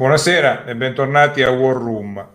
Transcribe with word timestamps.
Buonasera 0.00 0.64
e 0.64 0.74
bentornati 0.76 1.42
a 1.42 1.50
War 1.50 1.76
Room. 1.76 2.26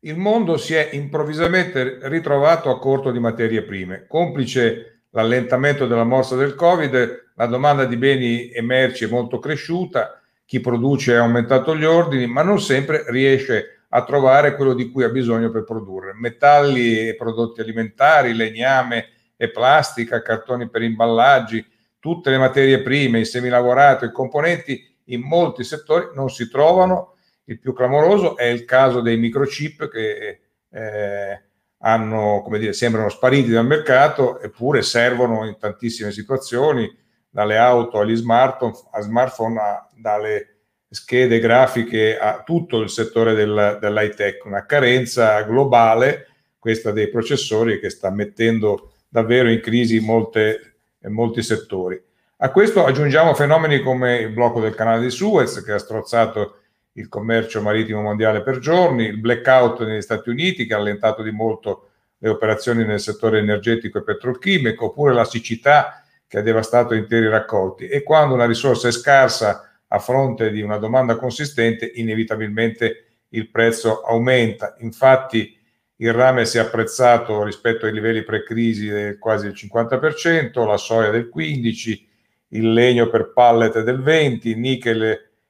Il 0.00 0.16
mondo 0.16 0.56
si 0.56 0.72
è 0.72 0.88
improvvisamente 0.92 1.98
ritrovato 2.04 2.70
a 2.70 2.78
corto 2.78 3.10
di 3.10 3.18
materie 3.18 3.60
prime. 3.60 4.06
Complice 4.08 5.02
l'allentamento 5.10 5.86
della 5.86 6.04
morsa 6.04 6.34
del 6.34 6.54
Covid, 6.54 7.32
la 7.34 7.44
domanda 7.44 7.84
di 7.84 7.98
beni 7.98 8.48
e 8.48 8.62
merci 8.62 9.04
è 9.04 9.08
molto 9.08 9.38
cresciuta, 9.38 10.18
chi 10.46 10.60
produce 10.60 11.14
ha 11.14 11.20
aumentato 11.20 11.76
gli 11.76 11.84
ordini, 11.84 12.26
ma 12.26 12.40
non 12.40 12.58
sempre 12.58 13.04
riesce 13.08 13.82
a 13.90 14.02
trovare 14.02 14.56
quello 14.56 14.72
di 14.72 14.90
cui 14.90 15.04
ha 15.04 15.10
bisogno 15.10 15.50
per 15.50 15.64
produrre. 15.64 16.14
Metalli 16.14 17.06
e 17.06 17.16
prodotti 17.16 17.60
alimentari, 17.60 18.32
legname 18.32 19.08
e 19.36 19.50
plastica, 19.50 20.22
cartoni 20.22 20.70
per 20.70 20.80
imballaggi, 20.80 21.62
tutte 21.98 22.30
le 22.30 22.38
materie 22.38 22.80
prime, 22.80 23.20
i 23.20 23.26
semilavorati, 23.26 24.06
i 24.06 24.10
componenti 24.10 24.88
in 25.12 25.22
molti 25.22 25.64
settori 25.64 26.08
non 26.14 26.30
si 26.30 26.48
trovano. 26.48 27.14
Il 27.44 27.58
più 27.58 27.72
clamoroso 27.72 28.36
è 28.36 28.44
il 28.44 28.64
caso 28.64 29.00
dei 29.00 29.16
microchip 29.16 29.88
che 29.88 30.40
eh, 30.70 31.42
hanno, 31.78 32.42
come 32.42 32.58
dire, 32.58 32.72
sembrano 32.72 33.08
spariti 33.08 33.50
dal 33.50 33.66
mercato 33.66 34.40
eppure 34.40 34.82
servono 34.82 35.46
in 35.46 35.56
tantissime 35.58 36.12
situazioni, 36.12 36.88
dalle 37.30 37.56
auto 37.56 38.00
agli 38.00 38.16
smartphone, 38.16 38.72
a 38.90 39.00
smartphone 39.00 39.60
a, 39.60 39.88
dalle 39.94 40.56
schede 40.90 41.38
grafiche 41.38 42.18
a 42.18 42.42
tutto 42.42 42.80
il 42.80 42.90
settore 42.90 43.34
del, 43.34 43.78
dell'high 43.80 44.14
tech, 44.14 44.44
una 44.44 44.66
carenza 44.66 45.40
globale, 45.42 46.26
questa 46.58 46.90
dei 46.90 47.08
processori, 47.08 47.78
che 47.78 47.88
sta 47.88 48.10
mettendo 48.10 48.94
davvero 49.08 49.48
in 49.48 49.60
crisi 49.60 50.00
molte, 50.00 50.74
molti 51.02 51.42
settori. 51.42 52.02
A 52.42 52.52
questo 52.52 52.86
aggiungiamo 52.86 53.34
fenomeni 53.34 53.82
come 53.82 54.16
il 54.16 54.30
blocco 54.30 54.62
del 54.62 54.74
canale 54.74 55.02
di 55.02 55.10
Suez 55.10 55.62
che 55.62 55.72
ha 55.72 55.78
strozzato 55.78 56.60
il 56.92 57.06
commercio 57.06 57.60
marittimo 57.60 58.00
mondiale 58.00 58.40
per 58.40 58.60
giorni, 58.60 59.04
il 59.04 59.18
blackout 59.18 59.84
negli 59.84 60.00
Stati 60.00 60.30
Uniti 60.30 60.64
che 60.64 60.72
ha 60.72 60.78
allentato 60.78 61.22
di 61.22 61.32
molto 61.32 61.90
le 62.16 62.30
operazioni 62.30 62.86
nel 62.86 62.98
settore 62.98 63.40
energetico 63.40 63.98
e 63.98 64.04
petrolchimico, 64.04 64.86
oppure 64.86 65.12
la 65.12 65.26
siccità 65.26 66.02
che 66.26 66.38
ha 66.38 66.40
devastato 66.40 66.94
interi 66.94 67.28
raccolti. 67.28 67.88
E 67.88 68.02
quando 68.02 68.32
una 68.32 68.46
risorsa 68.46 68.88
è 68.88 68.92
scarsa 68.92 69.82
a 69.86 69.98
fronte 69.98 70.50
di 70.50 70.62
una 70.62 70.78
domanda 70.78 71.16
consistente, 71.16 71.92
inevitabilmente 71.96 73.18
il 73.28 73.50
prezzo 73.50 74.00
aumenta. 74.00 74.76
Infatti 74.78 75.60
il 75.96 76.12
rame 76.14 76.46
si 76.46 76.56
è 76.56 76.60
apprezzato 76.60 77.44
rispetto 77.44 77.84
ai 77.84 77.92
livelli 77.92 78.22
pre-crisi 78.22 78.88
del 78.88 79.18
quasi 79.18 79.44
il 79.44 79.52
50%, 79.54 80.66
la 80.66 80.78
soia 80.78 81.10
del 81.10 81.30
15%, 81.30 82.08
il 82.50 82.72
legno 82.72 83.08
per 83.08 83.32
pallet 83.32 83.82
del 83.82 84.00
20%, 84.00 84.40
il 84.48 84.58
nickel 84.58 85.02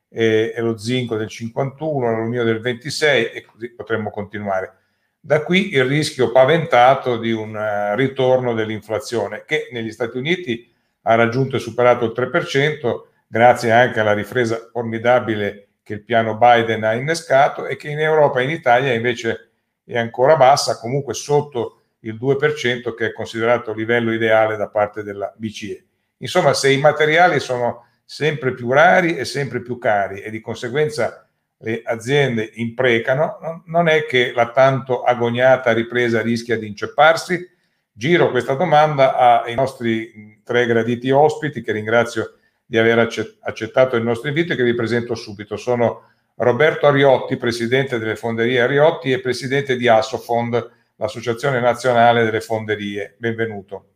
e, 0.09 0.53
e 0.55 0.61
lo 0.61 0.77
zinco 0.77 1.17
del 1.17 1.29
51%, 1.31 2.01
l'alluminio 2.01 2.45
del 2.45 2.61
26% 2.61 3.33
e 3.33 3.45
così 3.51 3.70
potremmo 3.70 4.11
continuare. 4.11 4.75
Da 5.21 5.43
qui 5.43 5.75
il 5.75 5.84
rischio 5.84 6.33
paventato 6.33 7.19
di 7.19 7.31
un 7.31 7.55
uh, 7.55 7.95
ritorno 7.95 8.55
dell'inflazione 8.55 9.45
che 9.47 9.69
negli 9.71 9.91
Stati 9.91 10.17
Uniti 10.17 10.73
ha 11.03 11.15
raggiunto 11.15 11.56
e 11.56 11.59
superato 11.59 12.06
il 12.06 12.12
3%, 12.17 13.03
grazie 13.27 13.71
anche 13.71 14.01
alla 14.01 14.15
ripresa 14.15 14.69
formidabile 14.73 15.69
che 15.82 15.94
il 15.94 16.05
piano 16.05 16.37
Biden 16.37 16.84
ha 16.84 16.94
innescato 16.94 17.67
e 17.67 17.77
che 17.77 17.88
in 17.88 17.99
Europa 17.99 18.41
e 18.41 18.44
in 18.44 18.50
Italia 18.50 18.93
invece 18.93 19.50
è 19.84 19.99
ancora 19.99 20.37
bassa, 20.37 20.78
comunque 20.78 21.15
sotto 21.15 21.81
il 22.00 22.15
2% 22.15 22.94
che 22.94 23.06
è 23.06 23.12
considerato 23.12 23.75
livello 23.75 24.12
ideale 24.12 24.56
da 24.56 24.69
parte 24.69 25.03
della 25.03 25.32
BCE. 25.37 25.84
Insomma, 26.22 26.54
se 26.54 26.70
i 26.70 26.78
materiali 26.78 27.41
sono 27.41 27.86
sempre 28.04 28.53
più 28.54 28.70
rari 28.72 29.16
e 29.16 29.25
sempre 29.25 29.60
più 29.62 29.78
cari 29.78 30.20
e 30.20 30.31
di 30.31 30.41
conseguenza 30.41 31.26
le 31.58 31.82
aziende 31.84 32.50
imprecano, 32.54 33.62
non 33.66 33.88
è 33.88 34.06
che 34.06 34.32
la 34.34 34.50
tanto 34.50 35.03
agoniata 35.03 35.72
ripresa 35.72 36.20
rischia 36.22 36.58
di 36.58 36.66
incepparsi? 36.66 37.48
Giro 37.92 38.31
questa 38.31 38.54
domanda 38.54 39.42
ai 39.42 39.54
nostri 39.54 40.41
tre 40.42 40.66
graditi 40.66 41.10
ospiti 41.10 41.62
che 41.62 41.72
ringrazio 41.72 42.37
di 42.64 42.78
aver 42.78 42.98
accettato 43.41 43.97
il 43.97 44.04
nostro 44.04 44.28
invito 44.28 44.52
e 44.52 44.56
che 44.56 44.64
vi 44.64 44.75
presento 44.75 45.14
subito. 45.14 45.56
Sono 45.56 46.08
Roberto 46.37 46.87
Ariotti, 46.87 47.37
presidente 47.37 47.98
delle 47.98 48.16
fonderie 48.16 48.60
Ariotti 48.60 49.12
e 49.12 49.20
presidente 49.20 49.76
di 49.76 49.88
Assofond, 49.88 50.70
l'associazione 50.97 51.60
nazionale 51.60 52.25
delle 52.25 52.41
fonderie. 52.41 53.16
Benvenuto. 53.19 53.90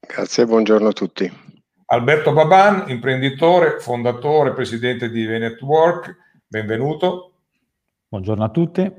Grazie, 0.00 0.46
buongiorno 0.46 0.88
a 0.88 0.92
tutti. 0.92 1.30
Alberto 1.86 2.32
Baban, 2.32 2.90
imprenditore, 2.90 3.78
fondatore, 3.80 4.52
presidente 4.52 5.08
di 5.08 5.24
Venetwork, 5.24 6.16
benvenuto. 6.46 7.32
Buongiorno 8.08 8.44
a 8.44 8.50
tutti. 8.50 8.92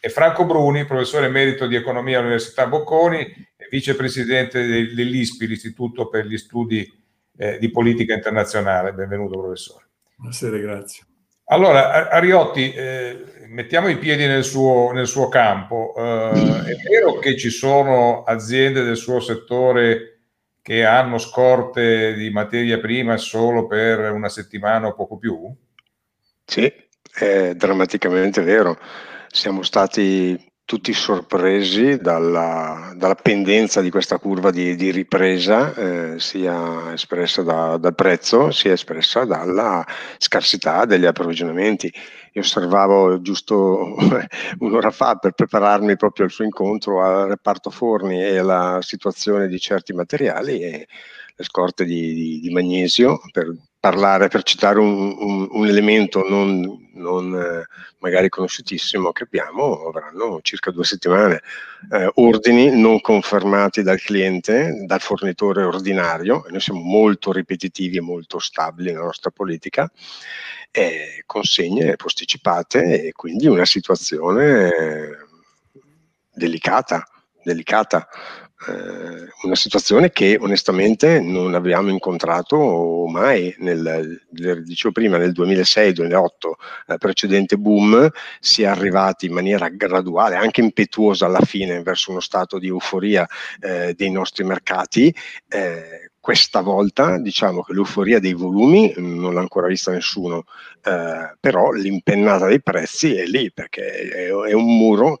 E 0.00 0.08
Franco 0.08 0.44
Bruni, 0.44 0.84
professore 0.84 1.26
emerito 1.26 1.66
di 1.66 1.76
economia 1.76 2.18
all'Università 2.18 2.66
Bocconi 2.66 3.20
e 3.20 3.68
vicepresidente 3.70 4.66
dell'ISPI, 4.94 5.46
l'Istituto 5.46 6.08
per 6.08 6.26
gli 6.26 6.36
Studi 6.36 6.86
eh, 7.36 7.58
di 7.58 7.70
Politica 7.70 8.14
Internazionale. 8.14 8.92
Benvenuto, 8.92 9.38
professore. 9.38 9.86
Buonasera, 10.16 10.58
grazie. 10.58 11.04
Allora, 11.46 12.10
Ariotti, 12.10 12.72
eh, 12.72 13.24
mettiamo 13.48 13.88
i 13.88 13.98
piedi 13.98 14.26
nel 14.26 14.42
suo, 14.42 14.90
nel 14.92 15.06
suo 15.06 15.28
campo. 15.28 15.94
Eh, 15.96 16.30
è 16.30 16.88
vero 16.88 17.18
che 17.18 17.36
ci 17.36 17.50
sono 17.50 18.24
aziende 18.24 18.82
del 18.82 18.96
suo 18.96 19.20
settore 19.20 20.15
che 20.66 20.84
hanno 20.84 21.18
scorte 21.18 22.14
di 22.14 22.28
materia 22.30 22.80
prima 22.80 23.16
solo 23.18 23.68
per 23.68 24.10
una 24.10 24.28
settimana 24.28 24.88
o 24.88 24.94
poco 24.94 25.16
più? 25.16 25.48
Sì, 26.44 26.72
è 27.14 27.54
drammaticamente 27.54 28.42
vero. 28.42 28.76
Siamo 29.28 29.62
stati 29.62 30.36
tutti 30.64 30.92
sorpresi 30.92 31.98
dalla, 31.98 32.92
dalla 32.96 33.14
pendenza 33.14 33.80
di 33.80 33.90
questa 33.90 34.18
curva 34.18 34.50
di, 34.50 34.74
di 34.74 34.90
ripresa, 34.90 35.72
eh, 35.72 36.14
sia 36.18 36.92
espressa 36.92 37.42
da, 37.42 37.76
dal 37.76 37.94
prezzo, 37.94 38.50
sia 38.50 38.72
espressa 38.72 39.24
dalla 39.24 39.86
scarsità 40.18 40.84
degli 40.84 41.06
approvvigionamenti. 41.06 41.92
Io 42.36 42.42
osservavo 42.42 43.22
giusto 43.22 43.94
un'ora 44.60 44.90
fa 44.90 45.14
per 45.16 45.32
prepararmi 45.32 45.96
proprio 45.96 46.26
al 46.26 46.30
suo 46.30 46.44
incontro 46.44 47.02
al 47.02 47.28
reparto 47.28 47.70
forni 47.70 48.22
e 48.22 48.36
alla 48.36 48.80
situazione 48.82 49.48
di 49.48 49.58
certi 49.58 49.94
materiali 49.94 50.60
e 50.60 50.86
le 51.34 51.44
scorte 51.44 51.86
di, 51.86 52.12
di, 52.12 52.40
di 52.40 52.50
magnesio 52.50 53.20
per 53.32 53.54
parlare, 53.86 54.26
per 54.26 54.42
citare 54.42 54.80
un, 54.80 55.14
un, 55.16 55.46
un 55.48 55.66
elemento 55.68 56.28
non, 56.28 56.88
non 56.94 57.32
eh, 57.36 57.66
magari 57.98 58.28
conosciutissimo 58.28 59.12
che 59.12 59.22
abbiamo, 59.22 59.86
avranno 59.86 60.40
circa 60.42 60.72
due 60.72 60.82
settimane. 60.82 61.40
Eh, 61.92 62.10
ordini 62.14 62.76
non 62.76 63.00
confermati 63.00 63.82
dal 63.82 64.00
cliente, 64.00 64.82
dal 64.86 65.00
fornitore 65.00 65.62
ordinario, 65.62 66.44
noi 66.48 66.60
siamo 66.60 66.80
molto 66.80 67.30
ripetitivi 67.30 67.98
e 67.98 68.00
molto 68.00 68.40
stabili 68.40 68.90
nella 68.90 69.04
nostra 69.04 69.30
politica, 69.30 69.88
eh, 70.72 71.22
consegne 71.24 71.94
posticipate 71.94 73.06
e 73.06 73.12
quindi 73.12 73.46
una 73.46 73.66
situazione 73.66 75.16
delicata, 76.32 77.06
delicata 77.40 78.08
eh, 78.68 79.28
una 79.42 79.54
situazione 79.54 80.10
che 80.10 80.38
onestamente 80.40 81.20
non 81.20 81.54
abbiamo 81.54 81.90
incontrato 81.90 83.04
mai 83.06 83.54
nel, 83.58 84.22
dicevo 84.30 84.92
prima, 84.92 85.18
nel 85.18 85.32
2006-2008, 85.32 86.26
eh, 86.86 86.96
precedente 86.96 87.56
boom, 87.58 88.10
si 88.40 88.62
è 88.62 88.66
arrivati 88.66 89.26
in 89.26 89.34
maniera 89.34 89.68
graduale, 89.68 90.36
anche 90.36 90.62
impetuosa 90.62 91.26
alla 91.26 91.40
fine, 91.40 91.82
verso 91.82 92.10
uno 92.10 92.20
stato 92.20 92.58
di 92.58 92.68
euforia 92.68 93.26
eh, 93.60 93.92
dei 93.94 94.10
nostri 94.10 94.44
mercati. 94.44 95.14
Questa 96.26 96.60
volta 96.60 97.20
diciamo 97.20 97.62
che 97.62 97.72
l'euforia 97.72 98.18
dei 98.18 98.32
volumi 98.32 98.92
non 98.96 99.32
l'ha 99.32 99.38
ancora 99.38 99.68
vista 99.68 99.92
nessuno, 99.92 100.42
eh, 100.82 101.36
però 101.38 101.70
l'impennata 101.70 102.48
dei 102.48 102.60
prezzi 102.60 103.14
è 103.14 103.24
lì 103.26 103.52
perché 103.52 104.08
è, 104.08 104.26
è 104.26 104.52
un 104.52 104.76
muro 104.76 105.16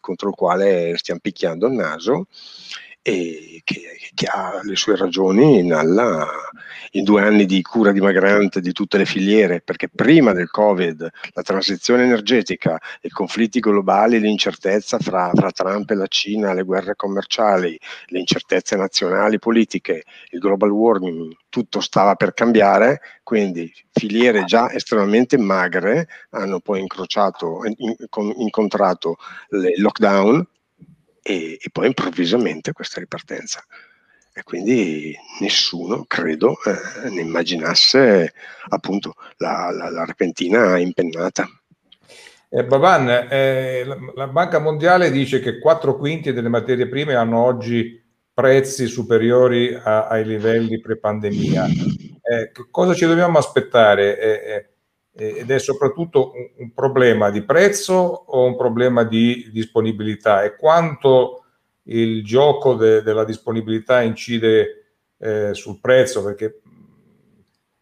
contro 0.00 0.28
il 0.30 0.34
quale 0.34 0.96
stiamo 0.96 1.20
picchiando 1.22 1.68
il 1.68 1.74
naso 1.74 2.26
e 3.06 3.60
che, 3.64 3.82
che, 4.14 4.26
ha 4.26 4.60
le 4.62 4.76
sue 4.76 4.96
ragioni 4.96 5.62
nella, 5.62 6.26
in 6.92 7.04
due 7.04 7.20
anni 7.20 7.44
di 7.44 7.60
cura 7.60 7.92
dimagrante 7.92 8.62
di 8.62 8.72
tutte 8.72 8.96
le 8.96 9.04
filiere, 9.04 9.60
perché 9.60 9.90
prima 9.90 10.32
del 10.32 10.48
Covid 10.48 11.10
la 11.34 11.42
transizione 11.42 12.04
energetica, 12.04 12.80
i 13.02 13.10
conflitti 13.10 13.60
globali, 13.60 14.18
l'incertezza 14.18 14.98
fra, 14.98 15.30
fra 15.34 15.50
Trump 15.50 15.90
e 15.90 15.96
la 15.96 16.06
Cina, 16.06 16.54
le 16.54 16.62
guerre 16.62 16.96
commerciali, 16.96 17.78
le 18.06 18.20
incertezze 18.20 18.74
nazionali 18.74 19.38
politiche, 19.38 20.04
il 20.30 20.38
global 20.38 20.70
warming, 20.70 21.36
tutto 21.50 21.80
stava 21.80 22.14
per 22.14 22.32
cambiare, 22.32 23.02
quindi 23.22 23.70
filiere 23.92 24.44
già 24.44 24.72
estremamente 24.72 25.36
magre 25.36 26.08
hanno 26.30 26.58
poi 26.58 26.80
incrociato, 26.80 27.60
in, 27.76 27.94
incontrato 28.38 29.16
il 29.50 29.82
lockdown 29.82 30.46
e, 31.24 31.58
e 31.60 31.70
poi 31.72 31.86
improvvisamente 31.86 32.72
questa 32.72 33.00
ripartenza. 33.00 33.64
e 34.36 34.42
quindi 34.42 35.16
nessuno, 35.40 36.04
credo, 36.06 36.56
eh, 36.64 37.08
ne 37.08 37.20
immaginasse 37.20 38.34
appunto 38.68 39.14
la, 39.36 39.70
la, 39.70 39.90
la 39.90 40.04
repentina 40.04 40.76
impennata. 40.76 41.48
Eh, 42.48 42.64
Baban, 42.64 43.08
eh, 43.30 43.84
la, 43.84 43.96
la, 44.14 44.26
Banca 44.26 44.58
Mondiale 44.58 45.10
dice 45.10 45.40
che 45.40 45.58
4 45.60 45.96
quinti 45.96 46.32
delle 46.32 46.48
materie 46.48 46.88
prime 46.88 47.14
hanno 47.14 47.42
oggi 47.42 48.02
prezzi 48.32 48.86
superiori 48.86 49.72
a, 49.74 50.08
ai 50.08 50.24
livelli 50.24 50.80
pre-pandemia. 50.80 51.66
Eh, 51.66 52.52
cosa 52.70 52.92
ci 52.94 53.06
dobbiamo 53.06 53.38
aspettare? 53.38 54.73
Eh, 55.16 55.38
ed 55.38 55.50
è 55.50 55.58
soprattutto 55.60 56.32
un, 56.34 56.50
un, 56.56 56.72
problema 56.72 57.30
di 57.30 57.42
prezzo 57.42 57.94
o 57.94 58.46
un 58.46 58.56
problema 58.56 59.04
di 59.04 59.48
disponibilità? 59.52 60.42
E 60.42 60.56
quanto 60.56 61.44
il 61.84 62.24
gioco 62.24 62.74
de, 62.74 63.02
della 63.02 63.24
disponibilità 63.24 64.02
incide 64.02 64.86
eh, 65.18 65.54
sul 65.54 65.78
prezzo, 65.80 66.24
perché 66.24 66.60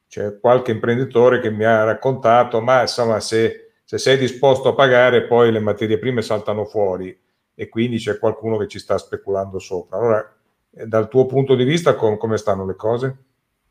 c'è 0.08 0.38
qualche 0.38 0.72
imprenditore 0.72 1.40
che 1.40 1.50
mi 1.50 1.64
ha 1.64 1.84
raccontato, 1.84 2.60
ma 2.60 2.82
insomma 2.82 3.18
se, 3.18 3.72
se 3.82 3.96
sei 3.96 4.18
disposto 4.18 4.68
a 4.68 4.74
pagare 4.74 5.26
poi 5.26 5.50
le 5.50 5.60
materie 5.60 5.98
prime 5.98 6.20
saltano 6.20 6.66
fuori 6.66 7.18
e 7.54 7.68
quindi 7.70 7.96
c'è 7.96 8.18
qualcuno 8.18 8.58
che 8.58 8.68
ci 8.68 8.78
sta 8.78 8.98
speculando 8.98 9.58
sopra. 9.58 9.96
Allora, 9.96 10.34
eh, 10.74 10.86
dal 10.86 11.08
tuo 11.08 11.24
punto 11.24 11.54
di 11.54 11.64
vista 11.64 11.94
com- 11.94 12.18
come 12.18 12.36
stanno 12.36 12.66
le 12.66 12.76
cose? 12.76 13.16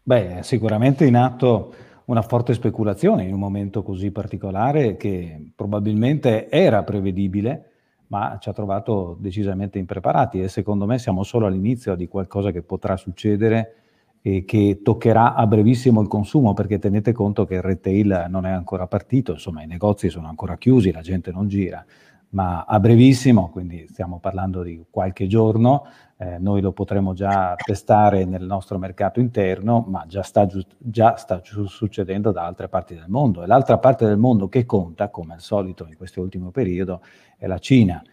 Beh, 0.01 0.39
sicuramente 0.41 1.05
in 1.05 1.15
atto 1.15 1.73
una 2.05 2.21
forte 2.21 2.53
speculazione 2.53 3.23
in 3.23 3.33
un 3.33 3.39
momento 3.39 3.83
così 3.83 4.11
particolare 4.11 4.97
che 4.97 5.51
probabilmente 5.55 6.49
era 6.49 6.83
prevedibile, 6.83 7.65
ma 8.07 8.37
ci 8.39 8.49
ha 8.49 8.53
trovato 8.53 9.17
decisamente 9.19 9.79
impreparati. 9.79 10.41
E 10.41 10.47
secondo 10.49 10.85
me 10.85 10.99
siamo 10.99 11.23
solo 11.23 11.45
all'inizio 11.45 11.95
di 11.95 12.07
qualcosa 12.07 12.51
che 12.51 12.61
potrà 12.61 12.97
succedere 12.97 13.75
e 14.21 14.43
che 14.45 14.81
toccherà 14.83 15.33
a 15.33 15.47
brevissimo 15.47 16.01
il 16.01 16.07
consumo, 16.07 16.53
perché 16.53 16.77
tenete 16.77 17.11
conto 17.11 17.45
che 17.45 17.55
il 17.55 17.61
retail 17.61 18.27
non 18.29 18.45
è 18.45 18.51
ancora 18.51 18.85
partito, 18.85 19.31
insomma 19.31 19.63
i 19.63 19.67
negozi 19.67 20.09
sono 20.09 20.27
ancora 20.27 20.57
chiusi, 20.57 20.91
la 20.91 21.01
gente 21.01 21.31
non 21.31 21.47
gira, 21.47 21.83
ma 22.29 22.65
a 22.67 22.79
brevissimo, 22.79 23.49
quindi 23.49 23.87
stiamo 23.89 24.19
parlando 24.19 24.61
di 24.61 24.85
qualche 24.89 25.25
giorno, 25.27 25.85
eh, 26.21 26.37
noi 26.37 26.61
lo 26.61 26.71
potremo 26.71 27.13
già 27.13 27.55
testare 27.55 28.25
nel 28.25 28.43
nostro 28.43 28.77
mercato 28.77 29.19
interno, 29.19 29.83
ma 29.87 30.05
già 30.07 30.21
sta, 30.21 30.47
già 30.77 31.15
sta 31.15 31.41
succedendo 31.65 32.31
da 32.31 32.45
altre 32.45 32.69
parti 32.69 32.93
del 32.93 33.07
mondo. 33.07 33.41
E 33.41 33.47
l'altra 33.47 33.79
parte 33.79 34.05
del 34.05 34.17
mondo 34.17 34.47
che 34.47 34.67
conta, 34.67 35.09
come 35.09 35.33
al 35.33 35.41
solito 35.41 35.87
in 35.87 35.97
questo 35.97 36.21
ultimo 36.21 36.51
periodo, 36.51 37.01
è 37.37 37.47
la 37.47 37.57
Cina. 37.57 38.03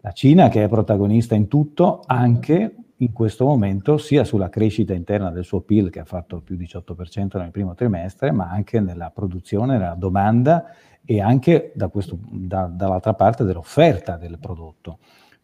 La 0.00 0.12
Cina 0.12 0.48
che 0.48 0.64
è 0.64 0.68
protagonista 0.68 1.34
in 1.34 1.48
tutto, 1.48 2.02
anche 2.06 2.76
in 2.96 3.12
questo 3.12 3.44
momento, 3.44 3.98
sia 3.98 4.24
sulla 4.24 4.48
crescita 4.48 4.94
interna 4.94 5.30
del 5.30 5.44
suo 5.44 5.60
PIL, 5.60 5.90
che 5.90 6.00
ha 6.00 6.06
fatto 6.06 6.40
più 6.40 6.56
18% 6.56 7.36
nel 7.36 7.50
primo 7.50 7.74
trimestre, 7.74 8.30
ma 8.30 8.48
anche 8.48 8.80
nella 8.80 9.10
produzione, 9.10 9.76
nella 9.76 9.96
domanda 9.96 10.64
e 11.04 11.20
anche 11.20 11.72
da 11.74 11.88
questo, 11.88 12.18
da, 12.22 12.70
dall'altra 12.72 13.12
parte 13.12 13.44
dell'offerta 13.44 14.16
del 14.16 14.38
prodotto. 14.38 14.98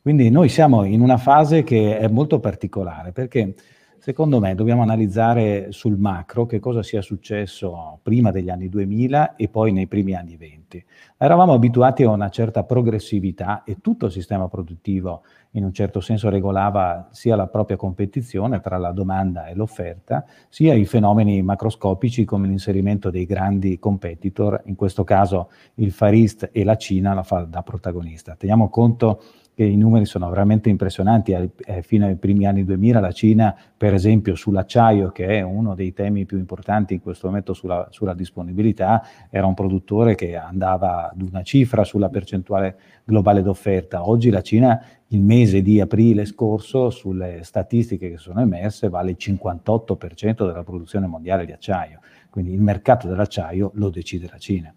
Quindi 0.07 0.31
noi 0.31 0.49
siamo 0.49 0.85
in 0.85 1.01
una 1.01 1.17
fase 1.17 1.65
che 1.65 1.99
è 1.99 2.07
molto 2.07 2.39
particolare 2.39 3.11
perché 3.11 3.57
secondo 3.99 4.39
me 4.39 4.55
dobbiamo 4.55 4.83
analizzare 4.83 5.73
sul 5.73 5.99
macro 5.99 6.47
che 6.47 6.61
cosa 6.61 6.85
sia 6.85 7.03
successo 7.03 7.99
prima 8.05 8.31
degli 8.31 8.49
anni 8.49 8.69
2000 8.69 9.35
e 9.35 9.49
poi 9.49 9.73
nei 9.73 9.89
primi 9.89 10.15
anni 10.15 10.37
20. 10.37 10.85
Eravamo 11.17 11.55
abituati 11.55 12.05
a 12.05 12.11
una 12.11 12.29
certa 12.29 12.63
progressività 12.63 13.65
e 13.65 13.79
tutto 13.81 14.07
il 14.07 14.13
sistema 14.13 14.47
produttivo 14.47 15.25
in 15.57 15.65
un 15.65 15.73
certo 15.73 15.99
senso 15.99 16.29
regolava 16.29 17.09
sia 17.11 17.35
la 17.35 17.49
propria 17.49 17.77
competizione 17.77 18.61
tra 18.61 18.77
la 18.77 18.93
domanda 18.93 19.47
e 19.47 19.57
l'offerta, 19.57 20.25
sia 20.49 20.75
i 20.75 20.85
fenomeni 20.85 21.43
macroscopici 21.43 22.25
come 22.25 22.47
l'inserimento 22.47 23.11
dei 23.11 23.27
grandi 23.27 23.81
competitor, 23.81 24.63
in 24.67 24.77
questo 24.77 25.03
caso 25.03 25.51
il 25.77 25.91
Far 25.91 26.13
East 26.13 26.51
e 26.53 26.63
la 26.63 26.77
Cina 26.77 27.13
la 27.13 27.25
fa 27.25 27.41
da 27.41 27.63
protagonista. 27.63 28.37
Teniamo 28.37 28.69
conto 28.69 29.21
che 29.57 29.65
i 29.65 29.77
numeri 29.79 30.05
sono 30.05 30.29
veramente 30.29 30.69
impressionanti. 30.69 31.33
Eh, 31.33 31.81
fino 31.81 32.05
ai 32.05 32.17
primi 32.17 32.47
anni 32.47 32.63
2000 32.63 33.01
la 33.01 33.11
Cina, 33.11 33.57
per 33.75 33.95
esempio, 33.95 34.35
sull'acciaio, 34.35 35.09
che 35.13 35.29
è 35.29 35.41
uno 35.41 35.75
dei 35.75 35.95
temi 35.95 36.27
più 36.27 36.37
importanti 36.37 36.93
in 36.93 37.01
questo 37.01 37.29
momento 37.29 37.55
sulla, 37.55 37.89
sulla 37.91 38.13
disponibilità, 38.13 39.03
era 39.31 39.47
un 39.47 39.55
produttore 39.55 40.15
che 40.15 40.37
andava 40.37 41.11
ad 41.11 41.23
una 41.23 41.43
cifra 41.43 41.85
sulla 41.85 42.11
percentuale 42.11 42.77
globale 43.03 43.41
d'offerta. 43.41 44.07
Oggi 44.07 44.29
la 44.29 44.43
Cina, 44.43 44.79
il 45.07 45.23
mese 45.23 45.63
di 45.63 45.81
aprile 45.81 46.27
scorso, 46.27 46.91
sulle 46.91 47.41
statistiche 47.43 48.11
che 48.11 48.19
sono 48.19 48.43
emerse, 48.43 48.91
vale 48.91 49.13
il 49.13 49.17
58% 49.19 50.47
della 50.47 50.65
produzione 50.65 51.07
mondiale 51.07 51.47
di 51.47 51.53
acciaio. 51.53 52.01
Quindi 52.29 52.53
il 52.53 52.61
mercato 52.61 53.09
dell'acciaio 53.09 53.71
lo 53.77 53.89
decide 53.89 54.29
la 54.31 54.37
Cina. 54.37 54.75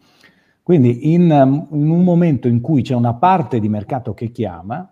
Quindi 0.70 1.14
in, 1.14 1.32
um, 1.32 1.68
in 1.72 1.90
un 1.90 2.04
momento 2.04 2.48
in 2.48 2.62
cui 2.62 2.84
c'è 2.84 2.94
una 2.94 3.16
parte 3.16 3.60
di 3.60 3.68
mercato 3.68 4.14
che 4.14 4.30
chiama, 4.30 4.88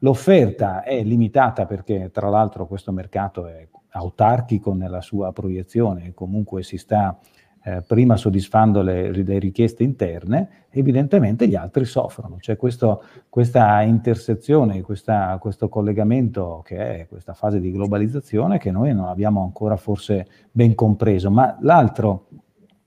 l'offerta 0.00 0.82
è 0.82 1.02
limitata 1.02 1.64
perché 1.64 2.10
tra 2.12 2.28
l'altro 2.28 2.66
questo 2.66 2.92
mercato 2.92 3.46
è 3.46 3.66
autarchico 3.92 4.74
nella 4.74 5.00
sua 5.00 5.32
proiezione 5.32 6.08
e 6.08 6.12
comunque 6.12 6.62
si 6.62 6.76
sta 6.76 7.18
eh, 7.62 7.80
prima 7.80 8.18
soddisfando 8.18 8.82
le, 8.82 9.10
le, 9.10 9.38
richieste 9.38 9.82
interne, 9.82 10.66
evidentemente 10.68 11.48
gli 11.48 11.54
altri 11.54 11.86
soffrono. 11.86 12.36
C'è 12.38 12.58
questo, 12.58 13.02
questa 13.30 13.80
intersezione, 13.80 14.82
questa, 14.82 15.38
questo 15.40 15.70
collegamento 15.70 16.60
che 16.62 16.76
è 16.76 17.06
questa 17.08 17.32
fase 17.32 17.58
di 17.58 17.72
globalizzazione 17.72 18.58
che 18.58 18.70
noi 18.70 18.92
non 18.92 19.06
abbiamo 19.06 19.42
ancora 19.42 19.78
forse 19.78 20.26
ben 20.50 20.74
compreso, 20.74 21.30
ma 21.30 21.56
l'altro 21.62 22.26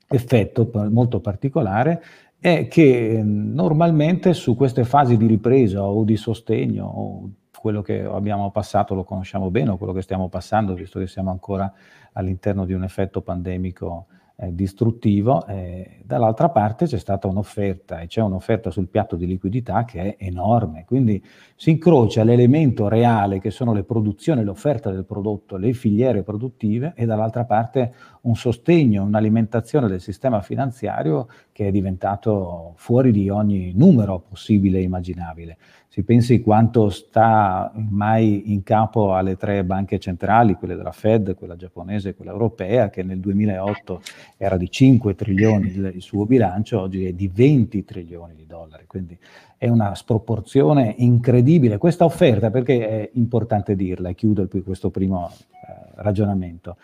effetto 0.07 0.69
molto 0.89 1.19
particolare 1.19 2.01
è 2.45 2.67
che 2.67 3.23
normalmente 3.23 4.33
su 4.33 4.55
queste 4.55 4.83
fasi 4.83 5.17
di 5.17 5.25
ripresa 5.25 5.81
o 5.81 6.03
di 6.03 6.15
sostegno, 6.15 6.85
o 6.85 7.29
quello 7.59 7.81
che 7.81 8.03
abbiamo 8.03 8.51
passato 8.51 8.93
lo 8.93 9.03
conosciamo 9.03 9.49
bene, 9.49 9.71
o 9.71 9.77
quello 9.77 9.93
che 9.93 10.03
stiamo 10.03 10.29
passando, 10.29 10.75
visto 10.75 10.99
che 10.99 11.07
siamo 11.07 11.31
ancora 11.31 11.73
all'interno 12.13 12.65
di 12.65 12.73
un 12.73 12.83
effetto 12.83 13.21
pandemico 13.21 14.05
eh, 14.37 14.53
distruttivo, 14.53 15.45
eh, 15.47 16.01
dall'altra 16.03 16.49
parte 16.49 16.85
c'è 16.85 16.97
stata 16.97 17.27
un'offerta 17.27 18.01
e 18.01 18.07
c'è 18.07 18.21
un'offerta 18.21 18.69
sul 18.69 18.89
piatto 18.89 19.15
di 19.15 19.25
liquidità 19.25 19.85
che 19.85 20.15
è 20.17 20.25
enorme, 20.25 20.83
quindi 20.85 21.23
si 21.55 21.69
incrocia 21.71 22.23
l'elemento 22.23 22.89
reale 22.89 23.39
che 23.39 23.49
sono 23.49 23.71
le 23.71 23.83
produzioni, 23.83 24.43
l'offerta 24.43 24.91
del 24.91 25.05
prodotto, 25.05 25.55
le 25.55 25.71
filiere 25.73 26.23
produttive 26.23 26.93
e 26.95 27.05
dall'altra 27.05 27.45
parte 27.45 27.93
un 28.21 28.35
sostegno, 28.35 29.03
un'alimentazione 29.03 29.87
del 29.87 30.01
sistema 30.01 30.41
finanziario 30.41 31.27
che 31.51 31.67
è 31.67 31.71
diventato 31.71 32.73
fuori 32.75 33.11
di 33.11 33.29
ogni 33.29 33.71
numero 33.73 34.19
possibile 34.19 34.79
e 34.79 34.81
immaginabile. 34.81 35.57
Si 35.95 36.03
pensi 36.03 36.41
quanto 36.41 36.89
sta 36.89 37.71
mai 37.73 38.51
in 38.51 38.63
capo 38.63 39.15
alle 39.15 39.37
tre 39.37 39.63
banche 39.63 39.97
centrali, 39.97 40.55
quelle 40.55 40.75
della 40.75 40.91
Fed, 40.91 41.35
quella 41.35 41.55
giapponese 41.55 42.09
e 42.09 42.15
quella 42.15 42.31
europea, 42.31 42.89
che 42.89 43.01
nel 43.01 43.21
2008 43.21 44.01
era 44.35 44.57
di 44.57 44.69
5 44.69 45.15
trilioni 45.15 45.67
il, 45.69 45.91
il 45.95 46.01
suo 46.01 46.25
bilancio, 46.25 46.81
oggi 46.81 47.05
è 47.05 47.13
di 47.13 47.29
20 47.29 47.85
trilioni 47.85 48.35
di 48.35 48.45
dollari. 48.45 48.83
Quindi 48.87 49.17
è 49.57 49.69
una 49.69 49.95
sproporzione 49.95 50.95
incredibile. 50.97 51.77
Questa 51.77 52.03
offerta, 52.03 52.51
perché 52.51 52.89
è 52.89 53.09
importante 53.13 53.73
dirla, 53.73 54.09
e 54.09 54.15
chiudo 54.15 54.49
questo 54.65 54.89
primo 54.89 55.31
eh, 55.31 55.91
ragionamento, 55.95 56.75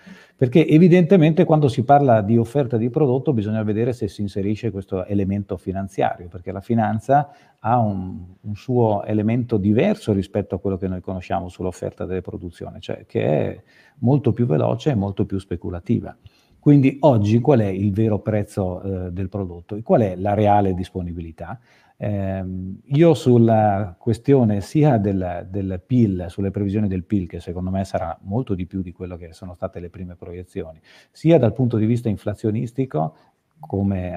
perché 0.42 0.68
evidentemente 0.68 1.44
quando 1.44 1.68
si 1.68 1.84
parla 1.84 2.22
di 2.24 2.36
offerta 2.36 2.76
di 2.76 2.90
prodotto 2.90 3.32
bisogna 3.32 3.62
vedere 3.62 3.94
se 3.94 4.08
si 4.08 4.22
inserisce 4.22 4.72
questo 4.72 5.06
elemento 5.06 5.56
finanziario, 5.56 6.30
perché 6.30 6.52
la 6.52 6.62
finanza 6.62 7.30
ha 7.60 7.78
un, 7.78 8.18
un 8.42 8.56
suo 8.56 9.04
elemento 9.04 9.58
diverso 9.58 10.14
rispetto 10.14 10.56
a 10.56 10.60
quello 10.60 10.78
che 10.78 10.88
noi 10.88 11.00
conosciamo 11.00 11.48
sull'offerta 11.48 12.06
delle 12.06 12.22
produzioni, 12.22 12.80
cioè 12.80 13.06
che 13.06 13.24
è 13.24 13.62
molto 14.00 14.34
più 14.34 14.48
veloce 14.48 14.90
e 14.90 14.96
molto 14.96 15.28
più 15.28 15.38
speculativa. 15.38 16.18
Quindi 16.58 16.98
oggi 17.02 17.40
qual 17.40 17.60
è 17.60 17.68
il 17.68 17.94
vero 17.94 18.18
prezzo 18.18 18.82
eh, 18.82 19.12
del 19.12 19.30
prodotto 19.30 19.76
e 19.76 19.84
qual 19.84 20.02
è 20.02 20.16
la 20.16 20.34
reale 20.34 20.74
disponibilità? 20.74 21.60
Eh, 22.04 22.44
io 22.84 23.14
sulla 23.14 23.94
questione 23.96 24.62
sia 24.62 24.98
del, 24.98 25.46
del, 25.48 25.80
PIL, 25.86 26.26
sulle 26.30 26.50
previsioni 26.50 26.88
del 26.88 27.04
PIL, 27.04 27.28
che 27.28 27.40
secondo 27.40 27.70
me 27.70 27.84
sarà 27.84 28.18
molto 28.24 28.56
di 28.56 28.66
più 28.66 28.82
di 28.82 28.92
quello 28.92 29.18
che 29.18 29.34
sono 29.34 29.54
state 29.54 29.80
le 29.80 29.92
prime 29.92 30.16
proiezioni, 30.16 30.82
sia 31.12 31.38
dal 31.38 31.54
punto 31.54 31.78
di 31.78 31.86
vista 31.86 32.10
inflazionistico, 32.10 33.16
come 33.60 34.10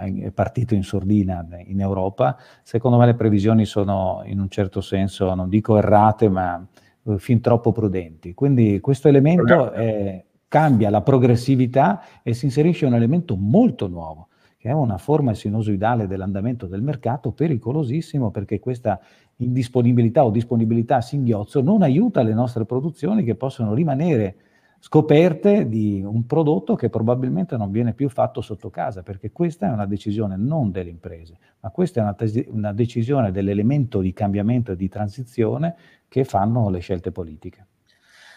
eh, 0.00 0.28
è 0.28 0.30
partito 0.30 0.72
in 0.74 0.82
sordina 0.82 1.46
in 1.66 1.82
Europa, 1.82 2.38
secondo 2.62 2.96
me 2.96 3.04
le 3.04 3.14
previsioni 3.14 3.66
sono 3.66 4.22
in 4.24 4.40
un 4.40 4.48
certo 4.48 4.80
senso, 4.80 5.34
non 5.34 5.50
dico 5.50 5.76
errate, 5.76 6.30
ma 6.30 6.66
eh, 7.04 7.18
fin 7.18 7.42
troppo 7.42 7.70
prudenti. 7.70 8.32
Quindi 8.32 8.80
questo 8.80 9.08
elemento 9.08 9.72
è, 9.72 10.24
cambia 10.48 10.88
la 10.88 11.02
progressività 11.02 12.02
e 12.22 12.32
si 12.32 12.46
inserisce 12.46 12.86
un 12.86 12.94
elemento 12.94 13.36
molto 13.36 13.88
nuovo 13.88 14.28
che 14.60 14.68
è 14.68 14.72
una 14.72 14.98
forma 14.98 15.32
sinusoidale 15.32 16.06
dell'andamento 16.06 16.66
del 16.66 16.82
mercato 16.82 17.32
pericolosissimo 17.32 18.30
perché 18.30 18.60
questa 18.60 19.00
indisponibilità 19.36 20.22
o 20.22 20.30
disponibilità 20.30 20.96
a 20.96 21.00
singhiozzo 21.00 21.62
non 21.62 21.80
aiuta 21.80 22.20
le 22.20 22.34
nostre 22.34 22.66
produzioni 22.66 23.24
che 23.24 23.36
possono 23.36 23.72
rimanere 23.72 24.36
scoperte 24.78 25.66
di 25.66 26.02
un 26.04 26.26
prodotto 26.26 26.74
che 26.74 26.90
probabilmente 26.90 27.56
non 27.56 27.70
viene 27.70 27.94
più 27.94 28.10
fatto 28.10 28.42
sotto 28.42 28.68
casa, 28.68 29.02
perché 29.02 29.30
questa 29.30 29.66
è 29.66 29.70
una 29.70 29.86
decisione 29.86 30.36
non 30.36 30.70
delle 30.70 30.90
imprese, 30.90 31.38
ma 31.60 31.70
questa 31.70 32.00
è 32.00 32.02
una, 32.02 32.14
tes- 32.14 32.44
una 32.48 32.74
decisione 32.74 33.32
dell'elemento 33.32 34.00
di 34.00 34.12
cambiamento 34.12 34.72
e 34.72 34.76
di 34.76 34.88
transizione 34.88 35.74
che 36.06 36.24
fanno 36.24 36.68
le 36.68 36.80
scelte 36.80 37.12
politiche. 37.12 37.66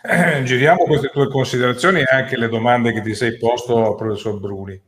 Giriamo 0.44 0.86
queste 0.86 1.10
tue 1.10 1.28
considerazioni 1.28 2.00
e 2.00 2.06
anche 2.10 2.38
le 2.38 2.48
domande 2.48 2.94
che 2.94 3.02
ti 3.02 3.14
sei 3.14 3.38
posto 3.38 3.86
al 3.86 3.96
professor 3.96 4.40
Bruni. 4.40 4.82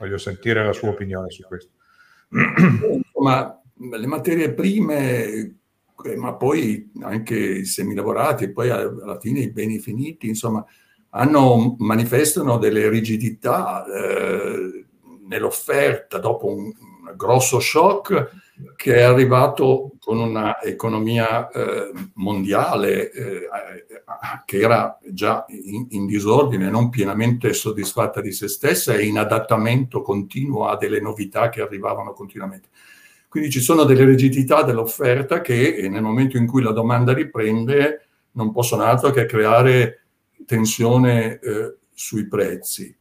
Voglio 0.00 0.18
sentire 0.18 0.64
la 0.64 0.72
sua 0.72 0.88
opinione 0.88 1.30
su 1.30 1.42
questo. 1.46 1.72
Insomma, 2.30 3.62
le 3.74 4.06
materie 4.06 4.52
prime 4.54 5.56
ma 6.16 6.34
poi 6.34 6.90
anche 7.02 7.36
i 7.36 7.64
semilavorati 7.66 8.50
poi 8.50 8.70
alla 8.70 9.18
fine 9.20 9.40
i 9.40 9.52
beni 9.52 9.78
finiti, 9.78 10.28
insomma, 10.28 10.64
hanno, 11.10 11.76
manifestano 11.78 12.56
delle 12.56 12.88
rigidità 12.88 13.84
eh, 13.84 14.86
nell'offerta 15.26 16.18
dopo 16.18 16.46
un, 16.46 16.72
grosso 17.16 17.60
shock 17.60 18.49
che 18.76 18.96
è 18.96 19.02
arrivato 19.02 19.92
con 20.00 20.18
un'economia 20.18 21.48
eh, 21.50 21.92
mondiale 22.14 23.10
eh, 23.10 23.48
che 24.44 24.58
era 24.58 24.98
già 25.10 25.44
in, 25.48 25.86
in, 25.90 26.06
disordine, 26.06 26.70
non 26.70 26.88
pienamente 26.88 27.52
soddisfatta 27.52 28.20
di 28.20 28.32
se 28.32 28.48
stessa 28.48 28.94
e 28.94 29.04
in 29.04 29.18
adattamento 29.18 30.02
continuo 30.02 30.66
a 30.66 30.76
delle 30.76 31.00
novità 31.00 31.48
che 31.48 31.60
arrivavano 31.60 32.12
continuamente. 32.12 32.68
Quindi 33.28 33.50
ci 33.50 33.60
sono 33.60 33.84
delle 33.84 34.04
rigidità 34.04 34.62
dell'offerta 34.62 35.40
che 35.40 35.86
nel 35.88 36.02
momento 36.02 36.36
in 36.36 36.46
cui 36.46 36.62
la 36.62 36.72
domanda 36.72 37.12
riprende 37.12 38.06
non 38.32 38.52
possono 38.52 38.82
altro 38.82 39.10
che 39.10 39.26
creare 39.26 40.04
tensione 40.46 41.38
eh, 41.38 41.76
sui 41.92 42.26
prezzi. 42.26 42.96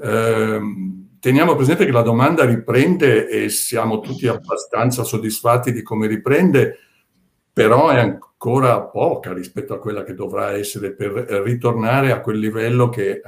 Eh, 0.00 0.60
teniamo 1.20 1.54
presente 1.54 1.84
che 1.84 1.92
la 1.92 2.02
domanda 2.02 2.44
riprende 2.44 3.28
e 3.28 3.48
siamo 3.48 4.00
tutti 4.00 4.26
abbastanza 4.26 5.04
soddisfatti 5.04 5.72
di 5.72 5.82
come 5.82 6.06
riprende, 6.06 6.78
però 7.52 7.88
è 7.88 7.98
ancora 7.98 8.80
poca 8.82 9.32
rispetto 9.32 9.74
a 9.74 9.78
quella 9.78 10.04
che 10.04 10.14
dovrà 10.14 10.52
essere 10.52 10.92
per 10.92 11.10
ritornare 11.44 12.12
a 12.12 12.20
quel 12.20 12.38
livello 12.38 12.88
che 12.88 13.10
eh, 13.10 13.22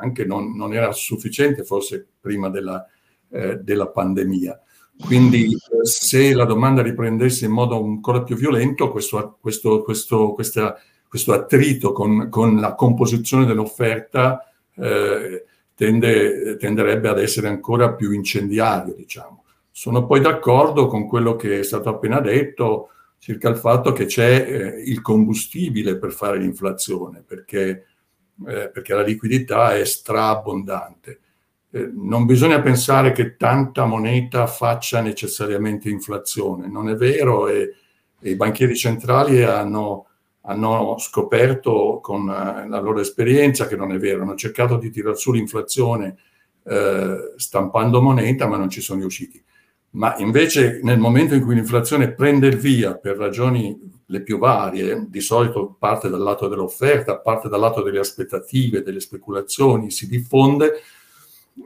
anche 0.00 0.24
non, 0.24 0.56
non 0.56 0.74
era 0.74 0.92
sufficiente 0.92 1.64
forse 1.64 2.06
prima 2.20 2.48
della, 2.48 2.84
eh, 3.30 3.56
della 3.56 3.88
pandemia. 3.88 4.60
Quindi 4.98 5.54
se 5.82 6.32
la 6.32 6.44
domanda 6.44 6.82
riprendesse 6.82 7.44
in 7.44 7.52
modo 7.52 7.76
ancora 7.76 8.22
più 8.22 8.34
violento, 8.34 8.90
questo, 8.90 9.36
questo, 9.40 9.82
questo, 9.82 10.32
questa 10.32 10.76
questo 11.08 11.32
attrito 11.32 11.92
con, 11.92 12.28
con 12.28 12.60
la 12.60 12.74
composizione 12.74 13.46
dell'offerta 13.46 14.52
eh, 14.76 15.44
tende, 15.76 16.56
tenderebbe 16.56 17.08
ad 17.08 17.20
essere 17.20 17.48
ancora 17.48 17.92
più 17.92 18.10
incendiario, 18.12 18.94
diciamo. 18.94 19.44
Sono 19.70 20.06
poi 20.06 20.20
d'accordo 20.20 20.86
con 20.86 21.06
quello 21.06 21.36
che 21.36 21.60
è 21.60 21.62
stato 21.62 21.90
appena 21.90 22.18
detto 22.20 22.88
circa 23.18 23.48
il 23.50 23.56
fatto 23.56 23.92
che 23.92 24.06
c'è 24.06 24.46
eh, 24.48 24.82
il 24.82 25.02
combustibile 25.02 25.98
per 25.98 26.12
fare 26.12 26.38
l'inflazione, 26.38 27.22
perché, 27.26 27.86
eh, 28.46 28.70
perché 28.70 28.94
la 28.94 29.02
liquidità 29.02 29.76
è 29.76 29.84
straabbondante. 29.84 31.20
Eh, 31.70 31.90
non 31.92 32.24
bisogna 32.24 32.60
pensare 32.62 33.12
che 33.12 33.36
tanta 33.36 33.84
moneta 33.84 34.46
faccia 34.46 35.02
necessariamente 35.02 35.90
inflazione, 35.90 36.68
non 36.68 36.88
è 36.88 36.94
vero 36.94 37.48
e, 37.48 37.74
e 38.18 38.30
i 38.30 38.36
banchieri 38.36 38.74
centrali 38.74 39.42
hanno 39.42 40.05
hanno 40.46 40.96
scoperto 40.98 41.98
con 42.02 42.28
eh, 42.28 42.68
la 42.68 42.80
loro 42.80 43.00
esperienza 43.00 43.66
che 43.66 43.76
non 43.76 43.92
è 43.92 43.98
vero, 43.98 44.22
hanno 44.22 44.34
cercato 44.34 44.76
di 44.76 44.90
tirare 44.90 45.16
su 45.16 45.32
l'inflazione 45.32 46.16
eh, 46.64 47.32
stampando 47.36 48.00
moneta, 48.00 48.46
ma 48.46 48.56
non 48.56 48.68
ci 48.68 48.80
sono 48.80 49.00
riusciti. 49.00 49.42
Ma 49.90 50.16
invece 50.18 50.80
nel 50.82 50.98
momento 50.98 51.34
in 51.34 51.42
cui 51.42 51.54
l'inflazione 51.54 52.12
prende 52.12 52.48
il 52.48 52.56
via 52.56 52.96
per 52.96 53.16
ragioni 53.16 53.94
le 54.06 54.22
più 54.22 54.38
varie, 54.38 55.06
di 55.08 55.20
solito 55.20 55.74
parte 55.78 56.08
dal 56.08 56.20
lato 56.20 56.48
dell'offerta, 56.48 57.18
parte 57.18 57.48
dal 57.48 57.60
lato 57.60 57.82
delle 57.82 57.98
aspettative, 57.98 58.82
delle 58.82 59.00
speculazioni, 59.00 59.90
si 59.90 60.06
diffonde, 60.06 60.80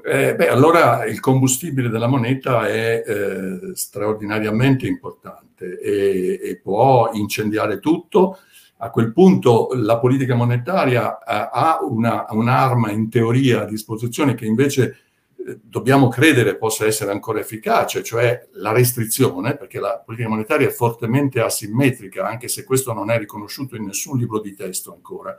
eh, 0.05 0.37
beh, 0.37 0.49
allora 0.49 1.05
il 1.05 1.19
combustibile 1.19 1.89
della 1.89 2.07
moneta 2.07 2.69
è 2.69 3.03
eh, 3.05 3.75
straordinariamente 3.75 4.87
importante 4.87 5.81
e, 5.81 6.39
e, 6.41 6.57
può 6.63 7.11
incendiare 7.13 7.81
tutto 7.81 8.39
a 8.83 8.91
quel 8.91 9.13
punto 9.13 9.69
la 9.75 9.99
politica 9.99 10.35
monetaria 10.35 11.19
eh, 11.19 11.49
ha 11.53 11.79
una, 11.83 12.25
un'arma 12.31 12.91
in 12.91 13.11
teoria 13.11 13.63
a 13.63 13.67
disposizione 13.67 14.35
che 14.35 14.47
invece 14.47 14.97
eh, 15.37 15.59
dobbiamo 15.63 16.09
credere 16.09 16.57
possa 16.57 16.87
essere 16.87 17.11
ancora 17.11 17.41
efficace, 17.41 18.03
cioè 18.03 18.49
la 18.53 18.73
restrizione, 18.73 19.57
perché 19.57 19.79
la 19.81 20.03
politica 20.03 20.31
monetaria 20.31 20.69
è 20.69 20.73
fortemente 20.73 21.41
asimmetrica, 21.41 22.27
anche 22.27 22.49
se 22.49 22.65
questo 22.65 22.95
non 22.95 23.11
è 23.11 23.19
riconosciuto 23.19 23.77
in 23.77 23.85
nessun 23.85 24.19
libro 24.19 24.41
di 24.41 24.55
testo 24.55 24.95
ancora. 24.95 25.39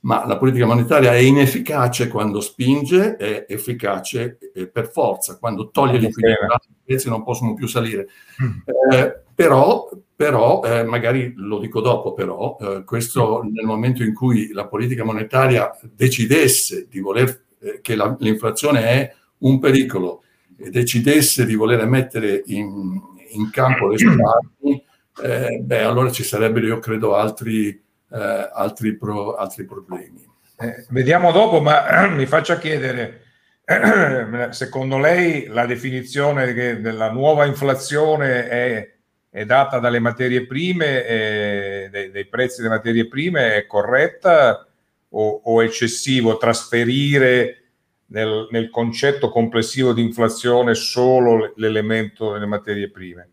Ma 0.00 0.26
la 0.26 0.36
politica 0.36 0.66
monetaria 0.66 1.12
è 1.12 1.18
inefficace 1.18 2.08
quando 2.08 2.40
spinge, 2.40 3.14
è 3.14 3.46
efficace 3.48 4.38
eh, 4.52 4.66
per 4.66 4.90
forza, 4.90 5.38
quando 5.38 5.70
toglie 5.70 5.98
liquidità, 5.98 6.60
i 6.68 6.74
prezzi 6.84 7.08
non 7.08 7.22
possono 7.22 7.54
più 7.54 7.68
salire. 7.68 8.08
Mm. 8.42 8.90
Eh, 8.90 9.21
però 9.34 9.88
però, 10.22 10.62
eh, 10.62 10.84
magari 10.84 11.32
lo 11.34 11.58
dico 11.58 11.80
dopo, 11.80 12.12
però, 12.12 12.56
eh, 12.60 12.84
questo 12.84 13.42
nel 13.42 13.64
momento 13.64 14.04
in 14.04 14.14
cui 14.14 14.52
la 14.52 14.68
politica 14.68 15.02
monetaria 15.02 15.76
decidesse 15.82 16.86
di 16.88 17.00
voler, 17.00 17.46
eh, 17.58 17.80
che 17.82 17.96
la, 17.96 18.14
l'inflazione 18.20 18.82
è 18.84 19.14
un 19.38 19.58
pericolo 19.58 20.22
e 20.56 20.70
decidesse 20.70 21.44
di 21.44 21.56
voler 21.56 21.84
mettere 21.88 22.40
in, 22.46 23.00
in 23.32 23.50
campo 23.50 23.88
le 23.88 23.98
sue 23.98 24.10
armi, 24.12 24.84
eh, 25.24 25.58
beh, 25.60 25.82
allora 25.82 26.12
ci 26.12 26.22
sarebbero, 26.22 26.66
io 26.66 26.78
credo, 26.78 27.16
altri, 27.16 27.70
eh, 28.12 28.50
altri, 28.52 28.96
pro, 28.96 29.34
altri 29.34 29.64
problemi. 29.64 30.24
Eh, 30.56 30.86
vediamo 30.90 31.32
dopo, 31.32 31.60
ma 31.60 32.06
mi 32.14 32.26
faccia 32.26 32.58
chiedere, 32.58 33.22
secondo 34.50 34.98
lei 34.98 35.46
la 35.48 35.66
definizione 35.66 36.52
della 36.80 37.10
nuova 37.10 37.44
inflazione 37.44 38.48
è 38.48 38.91
è 39.34 39.46
data 39.46 39.78
dalle 39.78 39.98
materie 39.98 40.44
prime, 40.44 41.06
eh, 41.06 41.88
dei, 41.90 42.10
dei, 42.10 42.26
prezzi 42.26 42.60
delle 42.60 42.74
materie 42.74 43.08
prime, 43.08 43.54
è 43.54 43.66
corretta 43.66 44.66
o, 45.08 45.40
o 45.44 45.62
eccessivo 45.62 46.36
trasferire 46.36 47.62
nel, 48.08 48.48
nel, 48.50 48.68
concetto 48.68 49.30
complessivo 49.30 49.94
di 49.94 50.02
inflazione 50.02 50.74
solo 50.74 51.54
l'elemento 51.56 52.34
delle 52.34 52.44
materie 52.44 52.90
prime? 52.90 53.30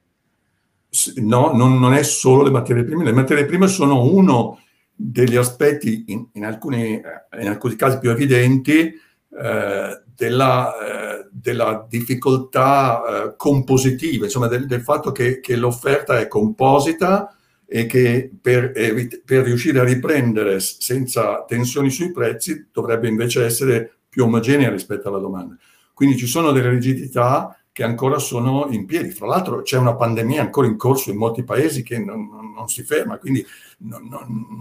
No, 1.15 1.51
non, 1.51 1.77
non, 1.77 1.93
è 1.93 2.03
solo 2.03 2.43
le 2.43 2.51
materie 2.51 2.85
prime, 2.85 3.03
le 3.03 3.11
materie 3.11 3.43
prime 3.43 3.67
sono 3.67 4.01
uno 4.01 4.57
degli 4.95 5.35
aspetti, 5.35 6.05
in, 6.07 6.29
in, 6.31 6.45
alcuni, 6.45 6.93
in 6.93 7.47
alcuni, 7.49 7.75
casi 7.75 7.99
più 7.99 8.09
evidenti, 8.09 8.97
eh, 9.37 10.01
della, 10.19 11.21
eh, 11.21 11.27
della, 11.31 11.85
difficoltà 11.87 13.01
eh, 13.01 13.33
compositiva, 13.37 14.25
insomma 14.25 14.47
del, 14.47 14.65
del 14.67 14.81
fatto 14.81 15.13
che, 15.13 15.39
che, 15.39 15.55
l'offerta 15.55 16.19
è 16.19 16.27
composita 16.27 17.33
e 17.65 17.85
che 17.85 18.29
per, 18.41 18.73
per, 19.23 19.43
riuscire 19.45 19.79
a 19.79 19.85
riprendere 19.85 20.59
senza 20.59 21.45
tensioni 21.47 21.89
sui 21.89 22.11
prezzi 22.11 22.67
dovrebbe 22.69 23.07
invece 23.07 23.45
essere 23.45 23.99
più 24.09 24.25
omogenea 24.25 24.69
rispetto 24.69 25.07
alla 25.07 25.19
domanda. 25.19 25.55
Quindi 25.93 26.17
ci 26.17 26.27
sono 26.27 26.51
delle 26.51 26.69
rigidità 26.69 27.57
che 27.71 27.83
ancora 27.83 28.19
sono 28.19 28.67
in 28.71 28.85
piedi. 28.85 29.11
Fra 29.11 29.25
l'altro 29.25 29.61
c'è 29.61 29.77
una 29.77 29.95
pandemia 29.95 30.41
ancora 30.41 30.67
in 30.67 30.75
corso 30.75 31.11
in 31.11 31.15
molti 31.15 31.43
paesi 31.43 31.81
che 31.81 31.97
non, 31.97 32.27
non, 32.27 32.51
non 32.51 32.67
si 32.67 32.83
ferma, 32.83 33.17
quindi 33.19 33.45
non, 33.77 34.09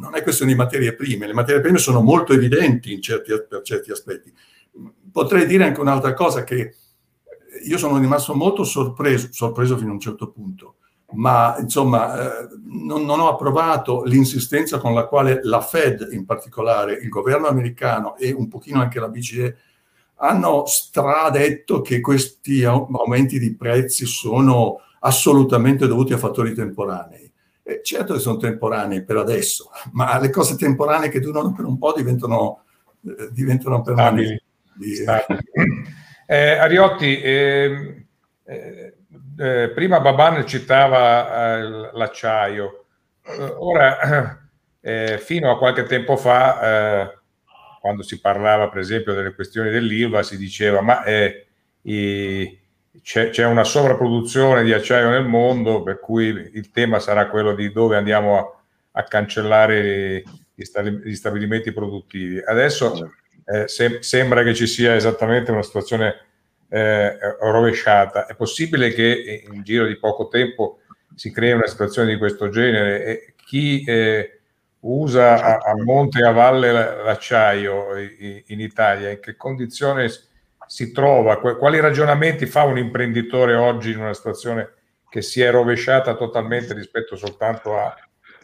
non, 0.01 0.15
è 0.15 0.23
questione 0.23 0.53
di 0.53 0.57
materie 0.57 0.95
prime. 0.95 1.27
Le 1.27 1.35
materie 1.35 1.61
prime 1.61 1.79
sono 1.79 2.01
molto 2.01 2.33
evidenti 2.33 3.01
certi, 3.01 3.33
per 3.49 3.63
certi 3.63 3.91
aspetti 3.91 4.33
potrei 5.11 5.47
dire 5.47 5.65
anche 5.65 5.81
un'altra 5.81 6.15
cosa 6.15 6.45
che 6.45 6.75
io 7.65 7.79
sono 7.79 7.99
rimasto 7.99 8.35
molto 8.35 8.65
sorpreso, 8.65 9.29
sorpreso 9.31 9.77
fino 9.77 9.91
a 9.91 9.95
un 9.95 10.01
certo 10.01 10.31
punto, 10.31 10.77
ma 11.13 11.57
insomma 11.59 12.43
eh, 12.43 12.49
non, 12.67 13.05
non, 13.05 13.21
ho 13.21 13.29
approvato 13.29 14.03
l'insistenza 14.05 14.79
con 14.79 14.95
la 14.95 15.07
quale 15.07 15.41
la 15.43 15.61
Fed 15.61 16.09
in 16.13 16.25
particolare, 16.25 16.95
il 16.95 17.09
governo 17.09 17.47
americano 17.47 18.17
e 18.17 18.33
un 18.33 18.49
pochino 18.49 18.81
anche 18.81 19.01
la 19.01 19.09
BCE 19.09 19.57
hanno 20.21 20.67
stradetto 20.67 21.81
che 21.81 22.01
questi 22.01 22.65
aumenti 22.65 23.39
di 23.39 23.55
prezzi 23.55 24.05
sono 24.05 24.81
assolutamente 25.01 25.87
dovuti 25.87 26.13
a 26.13 26.19
fattori 26.19 26.55
temporanei. 26.55 27.31
Eh, 27.63 27.81
certo 27.85 28.15
che 28.15 28.21
sono 28.21 28.37
temporanei 28.37 29.05
per 29.05 29.17
adesso, 29.17 29.71
ma 29.93 30.19
le 30.19 30.31
cose 30.31 30.57
temporanee 30.57 31.09
che 31.09 31.21
durano 31.21 31.53
per 31.53 31.67
un 31.67 31.79
po' 31.79 31.93
diventano, 31.93 32.65
eh, 33.05 33.29
diventano 33.31 33.83
permanenti. 33.83 34.43
Eh, 36.31 36.59
Ariotti, 36.59 37.23
ehm, 37.23 38.05
eh, 38.45 38.95
eh, 39.39 39.71
prima 39.71 40.01
Baban 40.01 40.47
citava 40.47 41.57
eh, 41.57 41.91
l'acciaio, 41.95 42.85
eh, 43.25 43.55
ora 43.57 44.47
fino 45.19 45.51
a 45.51 45.59
qualche 45.59 45.83
tempo 45.85 46.17
fa, 46.17 47.13
quando 47.81 48.03
si 48.03 48.21
parlava 48.21 48.71
per 48.71 48.79
esempio 48.79 49.13
delle 49.13 49.35
questioni 49.35 49.69
dell'ILVA, 49.69 50.23
si 50.23 50.39
diceva 50.39 50.81
ma 50.81 51.03
i, 51.83 52.59
c'è, 53.03 53.29
c'è, 53.29 53.45
una 53.45 53.65
sovrapproduzione 53.65 54.63
di 54.65 54.73
acciaio 54.73 55.11
nel 55.11 55.27
mondo, 55.27 55.83
per 55.83 56.01
cui 56.01 56.27
il 56.27 56.71
tema 56.71 57.01
sarà 57.01 57.29
quello 57.29 57.55
di 57.55 57.71
dove 57.71 57.97
andiamo 57.97 58.39
a, 58.39 59.01
a 59.01 59.03
cancellare 59.03 60.23
gli 60.55 61.15
stabilimenti 61.15 61.73
produttivi. 61.73 62.41
Adesso 62.43 63.13
eh, 63.51 63.67
se, 63.67 64.03
sembra 64.03 64.43
che 64.43 64.55
ci 64.55 64.67
sia 64.67 64.95
esattamente 64.95 65.51
una 65.51 65.63
situazione 65.63 66.15
eh, 66.69 67.19
rovesciata. 67.41 68.27
È 68.27 68.35
possibile 68.35 68.93
che 68.93 69.45
in 69.51 69.63
giro 69.63 69.87
di 69.87 69.97
poco 69.97 70.29
tempo 70.29 70.81
si 71.15 71.33
crei 71.33 71.53
una 71.53 71.67
situazione 71.67 72.13
di 72.13 72.19
questo 72.19 72.51
genere 72.51 73.05
e 73.05 73.35
chi 73.37 73.83
eh, 73.85 74.41
usa 74.81 75.43
a, 75.43 75.71
a, 75.71 75.83
monte 75.83 76.21
e 76.21 76.27
a 76.27 76.31
valle 76.31 76.73
l'acciaio 76.73 77.97
in 77.97 78.61
Italia, 78.61 79.11
in 79.11 79.21
che 79.21 79.35
condizione 79.35 80.11
si 80.67 80.93
trova? 80.93 81.41
Quali 81.41 81.81
ragionamenti 81.81 82.45
fa 82.45 82.65
un 82.65 82.77
imprenditore 82.77 83.55
oggi 83.55 83.93
in 83.93 84.01
una 84.01 84.15
situazione 84.15 84.75
che 85.09 85.23
si 85.23 85.41
è 85.41 85.51
rovesciata 85.51 86.15
totalmente 86.15 86.75
rispetto 86.75 87.17
soltanto 87.17 87.79
a 87.79 87.97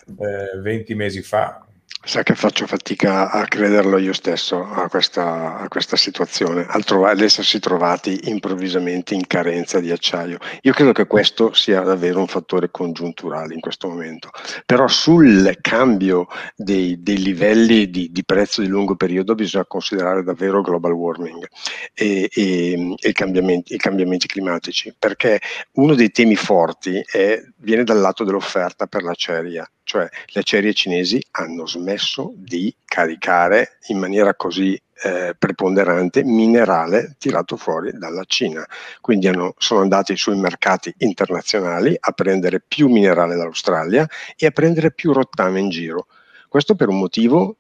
eh, 0.07 0.59
20 0.61 0.95
mesi 0.95 1.21
fa? 1.21 1.65
Sa 2.07 2.23
che 2.23 2.35
faccio 2.35 2.67
fatica 2.67 3.31
a 3.31 3.47
crederlo 3.47 3.97
io 3.97 4.13
stesso 4.13 4.63
a 4.63 4.91
questa, 4.91 5.57
a 5.57 5.69
questa 5.69 5.97
situazione, 5.97 6.67
ad 6.69 7.21
essersi 7.23 7.59
trovati 7.61 8.29
improvvisamente 8.29 9.15
in 9.15 9.27
carenza 9.27 9.81
di 9.81 9.91
acciaio. 9.91 10.37
Io 10.61 10.73
credo 10.75 10.93
che 10.93 11.07
questo 11.07 11.55
sia 11.55 11.81
davvero 11.81 12.21
un 12.21 12.27
fattore 12.27 12.71
congiunturale 12.71 13.55
in 13.55 13.61
questo 13.61 13.89
momento. 13.89 14.29
Però 14.67 14.87
sul 14.87 15.57
cambio 15.63 16.27
dei, 16.55 17.03
dei 17.03 17.23
livelli 17.23 17.89
di, 17.89 18.11
di, 18.13 18.23
prezzo 18.23 18.61
di 18.61 18.69
lungo 18.69 18.97
periodo 18.97 19.35
bisogna 19.35 19.65
considerare 19.65 20.23
davvero 20.23 20.61
global 20.61 20.93
warming 20.93 21.49
e, 21.95 22.29
e, 22.31 22.95
e 23.01 23.13
cambiamenti, 23.13 23.75
i 23.75 23.79
cambiamenti 23.79 24.27
climatici, 24.27 24.95
perché 24.99 25.41
uno 25.77 25.95
dei 25.95 26.11
temi 26.11 26.37
forti 26.37 27.03
è, 27.11 27.41
viene 27.57 27.83
dal 27.83 27.99
lato 27.99 28.25
dell'offerta 28.25 28.87
per 28.87 29.03
l'acciaria 29.03 29.67
cioè 29.85 30.09
le 30.27 30.41
acciaierie 30.41 30.73
cinesi 30.73 31.25
hanno 31.33 31.67
smesso 31.67 32.33
di 32.37 32.75
caricare 32.85 33.79
in 33.89 33.99
maniera 33.99 34.35
così 34.35 34.81
eh, 35.03 35.35
preponderante 35.39 36.25
minerale 36.25 37.17
tirato 37.19 37.57
fuori 37.57 37.93
dalla 37.93 38.25
Cina. 38.27 38.67
Quindi 39.01 39.29
hanno, 39.29 39.55
sono 39.59 39.83
andati 39.83 40.17
sui 40.17 40.37
mercati 40.37 40.93
internazionali 40.99 41.95
a 41.99 42.13
prendere 42.13 42.63
più 42.67 42.89
minerale 42.89 43.37
dall'Australia 43.37 44.09
e 44.37 44.47
a 44.47 44.51
prendere 44.51 44.93
più 44.93 45.13
rottame 45.13 45.61
in 45.61 45.69
giro. 45.69 46.07
Questo 46.49 46.75
per 46.75 46.89
un 46.89 46.99
motivo 46.99 47.57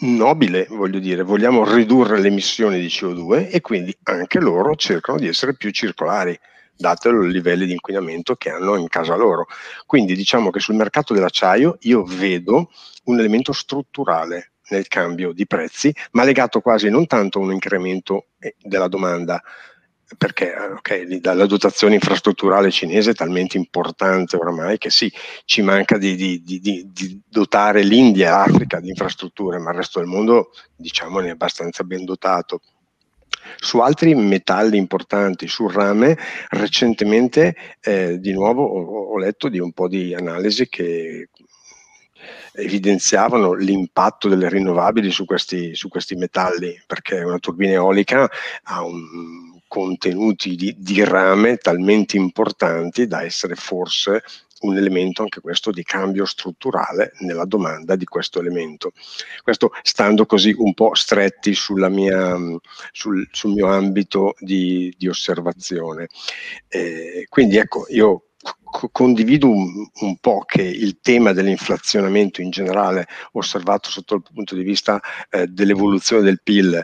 nobile, 0.00 0.66
voglio 0.70 0.98
dire, 0.98 1.22
vogliamo 1.22 1.70
ridurre 1.70 2.20
le 2.20 2.28
emissioni 2.28 2.80
di 2.80 2.86
CO2 2.86 3.50
e 3.50 3.60
quindi 3.60 3.94
anche 4.04 4.38
loro 4.38 4.74
cercano 4.76 5.18
di 5.18 5.26
essere 5.26 5.54
più 5.54 5.70
circolari 5.70 6.38
dato 6.76 7.08
i 7.08 7.30
livelli 7.30 7.66
di 7.66 7.72
inquinamento 7.72 8.34
che 8.36 8.50
hanno 8.50 8.76
in 8.76 8.88
casa 8.88 9.14
loro. 9.14 9.46
Quindi 9.86 10.14
diciamo 10.14 10.50
che 10.50 10.60
sul 10.60 10.74
mercato 10.74 11.14
dell'acciaio 11.14 11.78
io 11.82 12.04
vedo 12.04 12.70
un 13.04 13.18
elemento 13.18 13.52
strutturale 13.52 14.52
nel 14.68 14.88
cambio 14.88 15.32
di 15.32 15.46
prezzi, 15.46 15.94
ma 16.12 16.24
legato 16.24 16.60
quasi 16.60 16.88
non 16.88 17.06
tanto 17.06 17.38
a 17.38 17.42
un 17.42 17.52
incremento 17.52 18.28
eh, 18.38 18.56
della 18.62 18.88
domanda, 18.88 19.42
perché 20.18 20.54
okay, 20.54 21.20
la 21.22 21.46
dotazione 21.46 21.94
infrastrutturale 21.94 22.70
cinese 22.70 23.12
è 23.12 23.14
talmente 23.14 23.56
importante 23.56 24.36
oramai 24.36 24.78
che 24.78 24.90
sì, 24.90 25.12
ci 25.44 25.62
manca 25.62 25.98
di, 25.98 26.14
di, 26.14 26.42
di, 26.42 26.60
di 26.60 27.22
dotare 27.26 27.82
l'India 27.82 28.28
e 28.28 28.30
l'Africa 28.30 28.80
di 28.80 28.90
infrastrutture, 28.90 29.58
ma 29.58 29.70
il 29.70 29.78
resto 29.78 29.98
del 29.98 30.08
mondo 30.08 30.50
diciamo 30.76 31.20
ne 31.20 31.28
è 31.28 31.30
abbastanza 31.30 31.84
ben 31.84 32.04
dotato. 32.04 32.60
Su 33.58 33.78
altri 33.78 34.14
metalli 34.14 34.76
importanti, 34.76 35.48
sul 35.48 35.72
rame, 35.72 36.18
recentemente 36.50 37.54
eh, 37.80 38.18
di 38.18 38.32
nuovo 38.32 38.64
ho, 38.64 39.12
ho 39.12 39.18
letto 39.18 39.48
di 39.48 39.58
un 39.58 39.72
po' 39.72 39.88
di 39.88 40.14
analisi 40.14 40.68
che 40.68 41.28
evidenziavano 42.56 43.54
l'impatto 43.54 44.28
delle 44.28 44.48
rinnovabili 44.48 45.10
su 45.10 45.24
questi, 45.24 45.74
su 45.74 45.88
questi 45.88 46.14
metalli, 46.14 46.80
perché 46.86 47.20
una 47.20 47.38
turbina 47.38 47.72
eolica 47.72 48.30
ha 48.64 48.84
un 48.84 49.60
contenuti 49.66 50.54
di, 50.54 50.76
di, 50.78 51.02
rame 51.02 51.56
talmente 51.56 52.16
importanti 52.16 53.08
da 53.08 53.24
essere 53.24 53.56
forse 53.56 54.22
un 54.64 54.76
elemento 54.76 55.22
anche 55.22 55.40
questo 55.40 55.70
di 55.70 55.82
cambio 55.82 56.24
strutturale 56.24 57.12
nella 57.20 57.44
domanda 57.44 57.96
di 57.96 58.04
questo 58.04 58.40
elemento. 58.40 58.92
Questo 59.42 59.70
stando 59.82 60.26
così 60.26 60.54
un 60.56 60.74
po' 60.74 60.94
stretti 60.94 61.54
mia, 61.90 62.36
sul, 62.92 63.28
sul, 63.30 63.52
mio 63.52 63.68
ambito 63.68 64.34
di, 64.38 64.92
di 64.96 65.08
osservazione. 65.08 66.08
Eh, 66.68 67.26
quindi 67.28 67.56
ecco, 67.56 67.86
io 67.88 68.24
condivido 68.92 69.48
un, 69.48 69.88
un, 70.00 70.16
po' 70.18 70.44
che 70.44 70.62
il 70.62 70.98
tema 71.00 71.32
dell'inflazionamento 71.32 72.42
in 72.42 72.50
generale 72.50 73.06
osservato 73.32 73.88
sotto 73.88 74.16
il 74.16 74.22
punto 74.22 74.54
di 74.54 74.62
vista 74.62 75.00
eh, 75.30 75.46
dell'evoluzione 75.46 76.22
del 76.22 76.40
PIL 76.42 76.82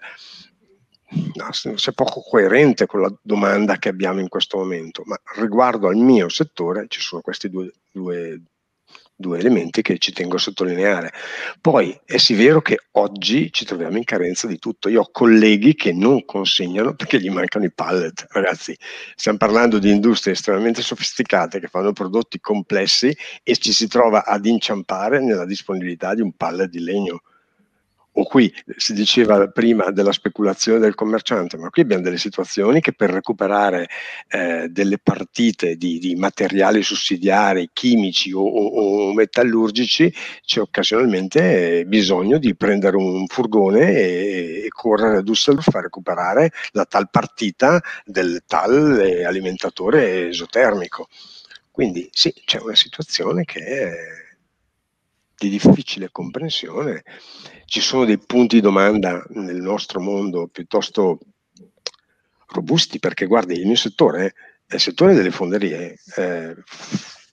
sia 1.50 1.92
poco 1.92 2.20
coerente 2.20 2.86
con 2.86 3.00
la 3.00 3.12
domanda 3.22 3.78
che 3.78 3.88
abbiamo 3.88 4.20
in 4.20 4.28
questo 4.28 4.58
momento, 4.58 5.02
ma 5.06 5.18
riguardo 5.36 5.88
al 5.88 5.96
mio 5.96 6.28
settore 6.28 6.86
ci 6.88 7.00
sono 7.00 7.20
questi 7.20 7.50
due, 7.50 7.72
due, 7.90 8.40
due 9.16 9.38
elementi 9.38 9.82
che 9.82 9.98
ci 9.98 10.12
tengo 10.12 10.36
a 10.36 10.38
sottolineare. 10.38 11.12
Poi 11.60 11.98
è 12.04 12.16
sì 12.16 12.34
vero 12.34 12.62
che 12.62 12.78
oggi 12.92 13.52
ci 13.52 13.64
troviamo 13.64 13.96
in 13.96 14.04
carenza 14.04 14.46
di 14.46 14.58
tutto. 14.58 14.88
Io 14.88 15.02
ho 15.02 15.10
colleghi 15.10 15.74
che 15.74 15.92
non 15.92 16.24
consegnano 16.24 16.94
perché 16.94 17.20
gli 17.20 17.30
mancano 17.30 17.64
i 17.64 17.72
pallet. 17.72 18.26
Ragazzi, 18.30 18.76
stiamo 19.14 19.38
parlando 19.38 19.78
di 19.78 19.90
industrie 19.90 20.34
estremamente 20.34 20.80
sofisticate 20.80 21.60
che 21.60 21.68
fanno 21.68 21.92
prodotti 21.92 22.40
complessi 22.40 23.14
e 23.42 23.56
ci 23.56 23.72
si 23.72 23.88
trova 23.88 24.24
ad 24.24 24.46
inciampare 24.46 25.20
nella 25.20 25.44
disponibilità 25.44 26.14
di 26.14 26.22
un 26.22 26.32
pallet 26.32 26.70
di 26.70 26.80
legno 26.80 27.22
o 28.12 28.24
qui 28.24 28.52
si 28.76 28.92
diceva 28.92 29.48
prima 29.48 29.90
della 29.90 30.12
speculazione 30.12 30.80
del 30.80 30.94
commerciante, 30.94 31.56
ma 31.56 31.70
qui 31.70 31.82
abbiamo 31.82 32.02
delle 32.02 32.18
situazioni 32.18 32.80
che 32.80 32.92
per 32.92 33.10
recuperare 33.10 33.88
eh, 34.28 34.68
delle 34.68 34.98
partite 34.98 35.76
di, 35.76 35.98
di, 35.98 36.16
materiali 36.16 36.82
sussidiari, 36.82 37.70
chimici 37.72 38.32
o, 38.32 38.40
o, 38.40 39.08
o 39.08 39.14
metallurgici, 39.14 40.12
c'è 40.44 40.60
occasionalmente 40.60 41.84
bisogno 41.86 42.38
di 42.38 42.56
prendere 42.56 42.96
un 42.96 43.26
furgone 43.26 43.92
e, 43.92 44.62
e 44.64 44.68
correre 44.70 45.18
a 45.18 45.22
Düsseldorf 45.22 45.74
a 45.76 45.80
recuperare 45.80 46.50
la 46.72 46.84
tal 46.84 47.08
partita 47.10 47.80
del 48.04 48.42
tal 48.46 49.22
alimentatore 49.24 50.28
esotermico. 50.28 51.08
Quindi 51.70 52.08
sì, 52.12 52.34
c'è 52.44 52.60
una 52.60 52.74
situazione 52.74 53.44
che 53.44 53.60
è 53.60 53.90
di 55.40 55.48
difficile 55.48 56.10
comprensione. 56.12 57.02
Ci 57.64 57.80
sono 57.80 58.04
dei 58.04 58.18
punti 58.18 58.56
di 58.56 58.60
domanda 58.60 59.24
nel 59.30 59.62
nostro 59.62 60.00
mondo 60.00 60.48
piuttosto 60.48 61.18
robusti 62.48 62.98
perché 62.98 63.24
guardi 63.24 63.54
il 63.54 63.66
mio 63.66 63.76
settore 63.76 64.34
è 64.66 64.74
il 64.74 64.80
settore 64.80 65.14
delle 65.14 65.30
fonderie 65.30 65.96
eh, 66.16 66.54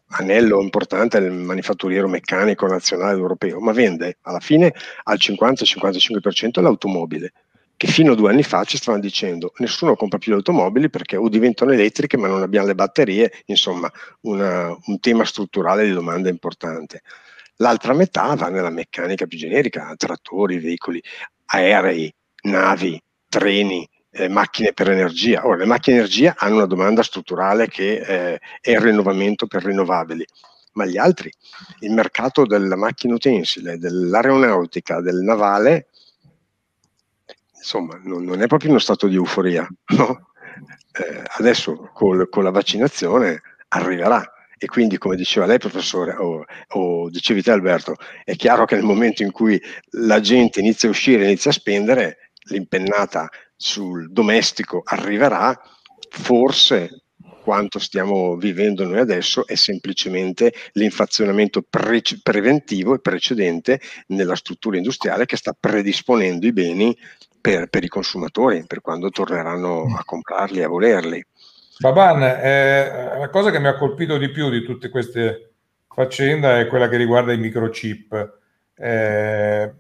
anello 0.10 0.62
importante 0.62 1.20
del 1.20 1.34
manifatturiero 1.34 2.08
meccanico 2.08 2.66
nazionale 2.68 3.18
europeo 3.18 3.60
ma 3.60 3.74
vende 3.74 4.20
alla 4.22 4.40
fine 4.40 4.74
al 5.04 5.18
50-55% 5.20 6.62
l'automobile 6.62 7.34
che 7.76 7.88
fino 7.88 8.14
a 8.14 8.16
due 8.16 8.30
anni 8.30 8.44
fa 8.44 8.64
ci 8.64 8.78
stavano 8.78 9.04
dicendo 9.04 9.54
nessuno 9.58 9.96
compra 9.96 10.18
più 10.18 10.32
le 10.32 10.38
automobili 10.38 10.90
perché 10.90 11.18
o 11.18 11.28
diventano 11.30 11.72
elettriche 11.72 12.16
ma 12.16 12.28
non 12.28 12.42
abbiamo 12.44 12.68
le 12.68 12.76
batterie 12.76 13.32
insomma 13.48 13.92
una, 14.22 14.76
un 14.86 15.00
tema 15.00 15.26
strutturale 15.26 15.84
di 15.84 15.92
domanda 15.92 16.30
importante 16.30 17.02
l'altra 17.58 17.94
metà 17.94 18.36
va 18.36 18.50
nella 18.50 18.70
meccanica 18.70 19.26
più 19.26 19.38
generica, 19.38 19.94
trattori, 19.96 20.60
veicoli, 20.60 21.02
aerei, 21.46 22.14
navi, 22.44 23.02
treni, 23.30 23.88
eh, 24.12 24.28
macchine 24.28 24.74
per 24.74 24.90
energia. 24.90 25.46
Ora, 25.46 25.58
le 25.58 25.66
macchine 25.66 25.98
energia 25.98 26.36
hanno 26.38 26.56
una 26.56 26.66
domanda 26.66 27.04
strutturale 27.04 27.68
che 27.68 27.98
eh, 28.00 28.40
è 28.62 28.72
il 28.72 28.80
rinnovamento 28.80 29.48
per 29.48 29.64
rinnovabili, 29.64 30.26
ma 30.74 30.86
gli 30.86 30.98
altri, 30.98 31.32
il 31.80 31.92
mercato 31.92 32.46
della 32.46 32.76
macchina 32.76 33.16
utensile, 33.16 33.78
dell'aeronautica, 33.78 35.02
del 35.02 35.18
navale, 35.18 35.88
insomma, 37.56 38.00
non, 38.04 38.24
non, 38.24 38.42
è 38.42 38.48
proprio 38.48 38.70
uno 38.70 38.80
stato 38.80 39.08
di 39.08 39.16
euforia. 39.16 39.68
No? 39.96 40.30
Eh, 40.92 41.24
adesso 41.38 41.92
col, 41.94 42.30
con 42.30 42.44
la 42.44 42.50
vaccinazione 42.50 43.42
arriverà 43.70 44.24
e 44.58 44.68
quindi, 44.68 44.98
come 44.98 45.16
diceva 45.16 45.46
lei, 45.46 45.60
professore, 45.60 46.16
o, 46.16 46.44
o, 46.70 47.10
dicevi 47.10 47.42
te, 47.42 47.52
Alberto, 47.52 47.96
è 48.24 48.36
chiaro 48.36 48.66
che 48.66 48.76
nel 48.76 48.84
momento 48.84 49.24
in 49.24 49.32
cui 49.32 49.62
la 49.92 50.20
gente 50.20 50.60
inizia 50.60 50.88
a 50.88 50.92
uscire, 50.92 51.26
inizia 51.26 51.52
a 51.52 51.54
spendere, 51.54 52.32
l'impennata 52.50 53.30
sul 53.56 54.12
domestico 54.12 54.82
arriverà, 54.86 55.60
forse 56.10 57.04
quanto 57.48 57.80
stiamo 57.80 58.36
vivendo 58.36 58.86
noi 58.86 59.00
adesso 59.00 59.48
è 59.48 59.56
semplicemente 59.56 60.54
l'inflazionamento 60.74 61.62
pre- 61.62 62.02
preventivo 62.22 62.94
e 62.94 63.00
precedente 63.00 63.80
nella 64.08 64.36
struttura 64.36 64.76
industriale 64.76 65.26
che 65.26 65.38
sta 65.38 65.56
predisponendo 65.58 66.46
i 66.46 66.52
beni 66.52 66.98
per, 67.40 67.70
per 67.70 67.86
i 67.86 67.88
consumatori, 67.88 68.66
per 68.68 68.82
quando 68.82 69.10
torneranno 69.10 69.96
a 69.98 70.04
comprarli, 70.04 70.62
a 70.62 70.68
volerli. 70.68 71.24
Baban, 71.80 72.24
eh, 72.24 73.18
la 73.20 73.30
cosa 73.30 73.52
che 73.52 73.60
mi 73.60 73.68
ha 73.68 73.76
colpito 73.78 74.18
di 74.18 74.30
più 74.30 74.50
di 74.50 74.64
tutte 74.64 74.90
queste 74.90 75.54
faccende 75.88 76.62
è 76.62 76.68
quella 76.68 76.90
che 76.90 76.98
riguarda 76.98 77.34
i 77.34 77.38
microchip. 77.38 78.40
Eh, 78.76 79.74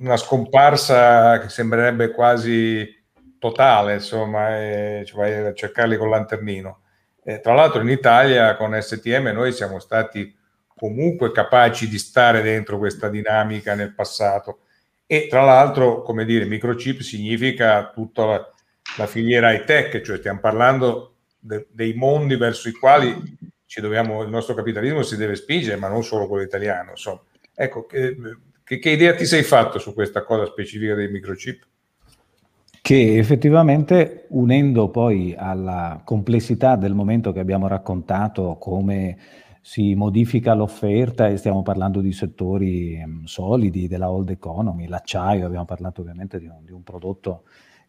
una 0.00 0.16
scomparsa 0.16 1.38
che 1.38 1.48
sembrerebbe 1.48 2.10
quasi 2.10 3.02
totale, 3.38 3.94
insomma, 3.94 4.58
e 4.58 5.02
ci 5.06 5.14
vai 5.14 5.34
a 5.34 5.52
cercarli 5.52 5.96
con 5.96 6.08
lanternino. 6.10 6.80
Eh, 7.22 7.40
tra 7.40 7.54
l'altro 7.54 7.82
in 7.82 7.88
Italia 7.88 8.56
con 8.56 8.78
STM 8.78 9.30
noi 9.32 9.52
siamo 9.52 9.78
stati 9.78 10.34
comunque 10.74 11.32
capaci 11.32 11.88
di 11.88 11.98
stare 11.98 12.42
dentro 12.42 12.78
questa 12.78 13.08
dinamica 13.08 13.74
nel 13.74 13.94
passato 13.94 14.60
e 15.06 15.26
tra 15.28 15.42
l'altro, 15.42 16.02
come 16.02 16.24
dire, 16.24 16.46
microchip 16.46 17.00
significa 17.00 17.90
tutta 17.90 18.24
la, 18.24 18.53
la 18.96 19.06
filiera 19.06 19.52
high 19.52 19.64
tech, 19.64 20.00
cioè 20.02 20.18
stiamo 20.18 20.40
parlando 20.40 21.16
de, 21.38 21.66
dei 21.70 21.94
mondi 21.94 22.36
verso 22.36 22.68
i 22.68 22.72
quali 22.72 23.14
dobbiamo, 23.80 24.22
il 24.22 24.30
nostro 24.30 24.54
capitalismo 24.54 25.02
si 25.02 25.16
deve 25.16 25.34
spingere, 25.34 25.76
ma 25.76 25.88
non 25.88 26.04
solo 26.04 26.28
quello 26.28 26.44
italiano. 26.44 26.90
Insomma. 26.90 27.22
Ecco, 27.54 27.86
che, 27.86 28.16
che, 28.62 28.78
che 28.78 28.90
idea 28.90 29.14
ti 29.14 29.26
sei 29.26 29.42
fatto 29.42 29.78
su 29.78 29.92
questa 29.94 30.22
cosa 30.22 30.46
specifica 30.46 30.94
dei 30.94 31.08
microchip? 31.08 31.66
che 32.84 33.16
effettivamente 33.16 34.26
unendo 34.28 34.90
poi 34.90 35.34
alla 35.34 36.02
complessità 36.04 36.76
del 36.76 36.92
momento 36.92 37.32
che 37.32 37.40
abbiamo 37.40 37.66
raccontato, 37.66 38.58
come 38.60 39.16
si 39.62 39.94
modifica 39.94 40.52
l'offerta 40.52 41.28
e 41.28 41.38
stiamo 41.38 41.62
parlando 41.62 42.02
di 42.02 42.12
settori 42.12 43.02
um, 43.02 43.24
solidi 43.24 43.88
della 43.88 44.10
old 44.10 44.28
economy, 44.28 44.86
l'acciaio, 44.86 45.46
abbiamo 45.46 45.64
parlato 45.64 46.02
ovviamente 46.02 46.38
di 46.38 46.44
un, 46.44 46.62
di 46.62 46.72
un 46.72 46.82
prodotto 46.82 47.44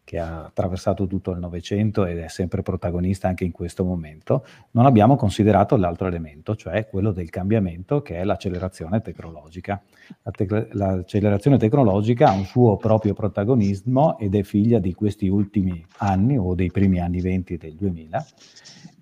che 0.06 0.20
ha 0.20 0.44
attraversato 0.44 1.08
tutto 1.08 1.32
il 1.32 1.40
Novecento 1.40 2.06
ed 2.06 2.18
è 2.18 2.28
sempre 2.28 2.62
protagonista 2.62 3.26
anche 3.26 3.42
in 3.42 3.50
questo 3.50 3.84
momento, 3.84 4.46
non 4.70 4.86
abbiamo 4.86 5.16
considerato 5.16 5.76
l'altro 5.76 6.06
elemento, 6.06 6.54
cioè 6.54 6.86
quello 6.86 7.10
del 7.10 7.28
cambiamento 7.28 8.02
che 8.02 8.14
è 8.18 8.22
l'accelerazione 8.22 9.00
tecnologica. 9.00 9.82
La 10.22 10.30
te- 10.30 10.68
l'accelerazione 10.70 11.58
tecnologica 11.58 12.28
ha 12.28 12.34
un 12.34 12.44
suo 12.44 12.76
proprio 12.76 13.14
protagonismo 13.14 14.16
ed 14.16 14.36
è 14.36 14.44
figlia 14.44 14.78
di 14.78 14.94
questi 14.94 15.26
ultimi 15.26 15.84
anni 15.96 16.38
o 16.38 16.54
dei 16.54 16.70
primi 16.70 17.00
anni 17.00 17.20
20 17.20 17.56
del 17.56 17.74
2000 17.74 18.26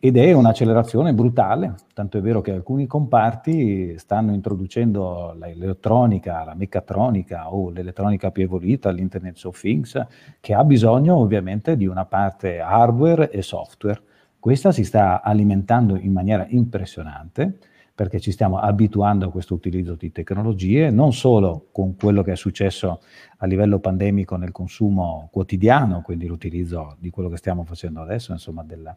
ed 0.04 0.18
è 0.18 0.32
un'accelerazione 0.32 1.14
brutale, 1.14 1.76
tanto 1.94 2.18
è 2.18 2.20
vero 2.20 2.42
che 2.42 2.50
alcuni 2.50 2.86
comparti 2.86 3.96
stanno 3.96 4.34
introducendo 4.34 5.34
l'elettronica, 5.40 6.44
la 6.44 6.54
meccatronica 6.54 7.50
o 7.50 7.70
l'elettronica 7.70 8.30
più 8.30 8.42
evoluta, 8.42 8.90
l'Internet 8.90 9.42
of 9.46 9.58
Things, 9.58 9.98
che 10.40 10.52
ha 10.52 10.62
bisogno 10.62 11.16
ovviamente 11.16 11.74
di 11.78 11.86
una 11.86 12.04
parte 12.04 12.60
hardware 12.60 13.30
e 13.30 13.40
software. 13.40 13.98
Questa 14.38 14.72
si 14.72 14.84
sta 14.84 15.22
alimentando 15.22 15.96
in 15.96 16.12
maniera 16.12 16.44
impressionante 16.50 17.56
perché 17.94 18.20
ci 18.20 18.30
stiamo 18.30 18.58
abituando 18.58 19.24
a 19.24 19.30
questo 19.30 19.54
utilizzo 19.54 19.94
di 19.94 20.12
tecnologie, 20.12 20.90
non 20.90 21.14
solo 21.14 21.68
con 21.72 21.96
quello 21.96 22.22
che 22.22 22.32
è 22.32 22.36
successo 22.36 23.00
a 23.38 23.46
livello 23.46 23.78
pandemico 23.78 24.36
nel 24.36 24.50
consumo 24.50 25.30
quotidiano, 25.32 26.02
quindi 26.02 26.26
l'utilizzo 26.26 26.96
di 26.98 27.08
quello 27.08 27.30
che 27.30 27.36
stiamo 27.36 27.64
facendo 27.64 28.02
adesso, 28.02 28.32
insomma, 28.32 28.64
della, 28.64 28.94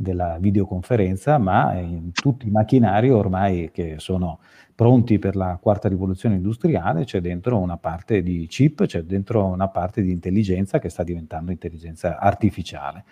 della 0.00 0.36
videoconferenza, 0.38 1.38
ma 1.38 1.74
in 1.74 2.12
tutti 2.12 2.46
i 2.46 2.50
macchinari 2.50 3.10
ormai 3.10 3.70
che 3.72 3.96
sono 3.98 4.38
pronti 4.72 5.18
per 5.18 5.34
la 5.34 5.58
quarta 5.60 5.88
rivoluzione 5.88 6.36
industriale, 6.36 7.04
c'è 7.04 7.20
dentro 7.20 7.58
una 7.58 7.76
parte 7.78 8.22
di 8.22 8.46
chip, 8.46 8.86
c'è 8.86 9.02
dentro 9.02 9.44
una 9.44 9.66
parte 9.66 10.02
di 10.02 10.12
intelligenza 10.12 10.78
che 10.78 10.88
sta 10.88 11.02
diventando 11.02 11.50
intelligenza 11.50 12.16
artificiale. 12.18 13.02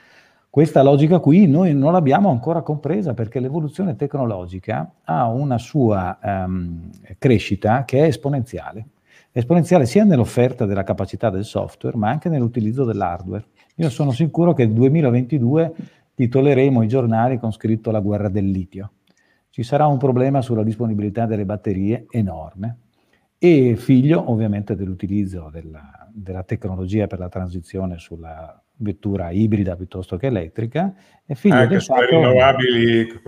Questa 0.48 0.82
logica 0.82 1.18
qui 1.18 1.48
noi 1.48 1.74
non 1.74 1.90
l'abbiamo 1.90 2.30
ancora 2.30 2.62
compresa 2.62 3.14
perché 3.14 3.40
l'evoluzione 3.40 3.96
tecnologica 3.96 4.92
ha 5.02 5.26
una 5.26 5.58
sua 5.58 6.16
um, 6.22 6.88
crescita 7.18 7.84
che 7.84 7.98
è 7.98 8.02
esponenziale. 8.04 8.86
Esponenziale 9.32 9.86
sia 9.86 10.04
nell'offerta 10.04 10.64
della 10.64 10.84
capacità 10.84 11.30
del 11.30 11.44
software, 11.44 11.96
ma 11.96 12.08
anche 12.08 12.28
nell'utilizzo 12.28 12.84
dell'hardware. 12.84 13.44
Io 13.74 13.90
sono 13.90 14.12
sicuro 14.12 14.54
che 14.54 14.64
nel 14.64 14.72
2022 14.72 15.74
titoleremo 16.16 16.82
i 16.82 16.88
giornali 16.88 17.38
con 17.38 17.52
scritto 17.52 17.90
la 17.90 18.00
guerra 18.00 18.30
del 18.30 18.50
litio. 18.50 18.92
Ci 19.50 19.62
sarà 19.62 19.86
un 19.86 19.98
problema 19.98 20.40
sulla 20.40 20.62
disponibilità 20.62 21.26
delle 21.26 21.44
batterie 21.44 22.06
enorme 22.10 22.78
e 23.38 23.76
figlio 23.76 24.30
ovviamente 24.30 24.74
dell'utilizzo 24.74 25.50
della, 25.52 26.08
della 26.10 26.42
tecnologia 26.42 27.06
per 27.06 27.18
la 27.18 27.28
transizione 27.28 27.98
sulla 27.98 28.58
vettura 28.78 29.30
ibrida 29.30 29.76
piuttosto 29.76 30.16
che 30.16 30.26
elettrica 30.26 30.94
e 31.24 31.34
figlio 31.34 31.54
anche 31.54 31.80
sulle 31.80 32.06
fatto... 32.06 32.16
rinnovabili 32.16 33.20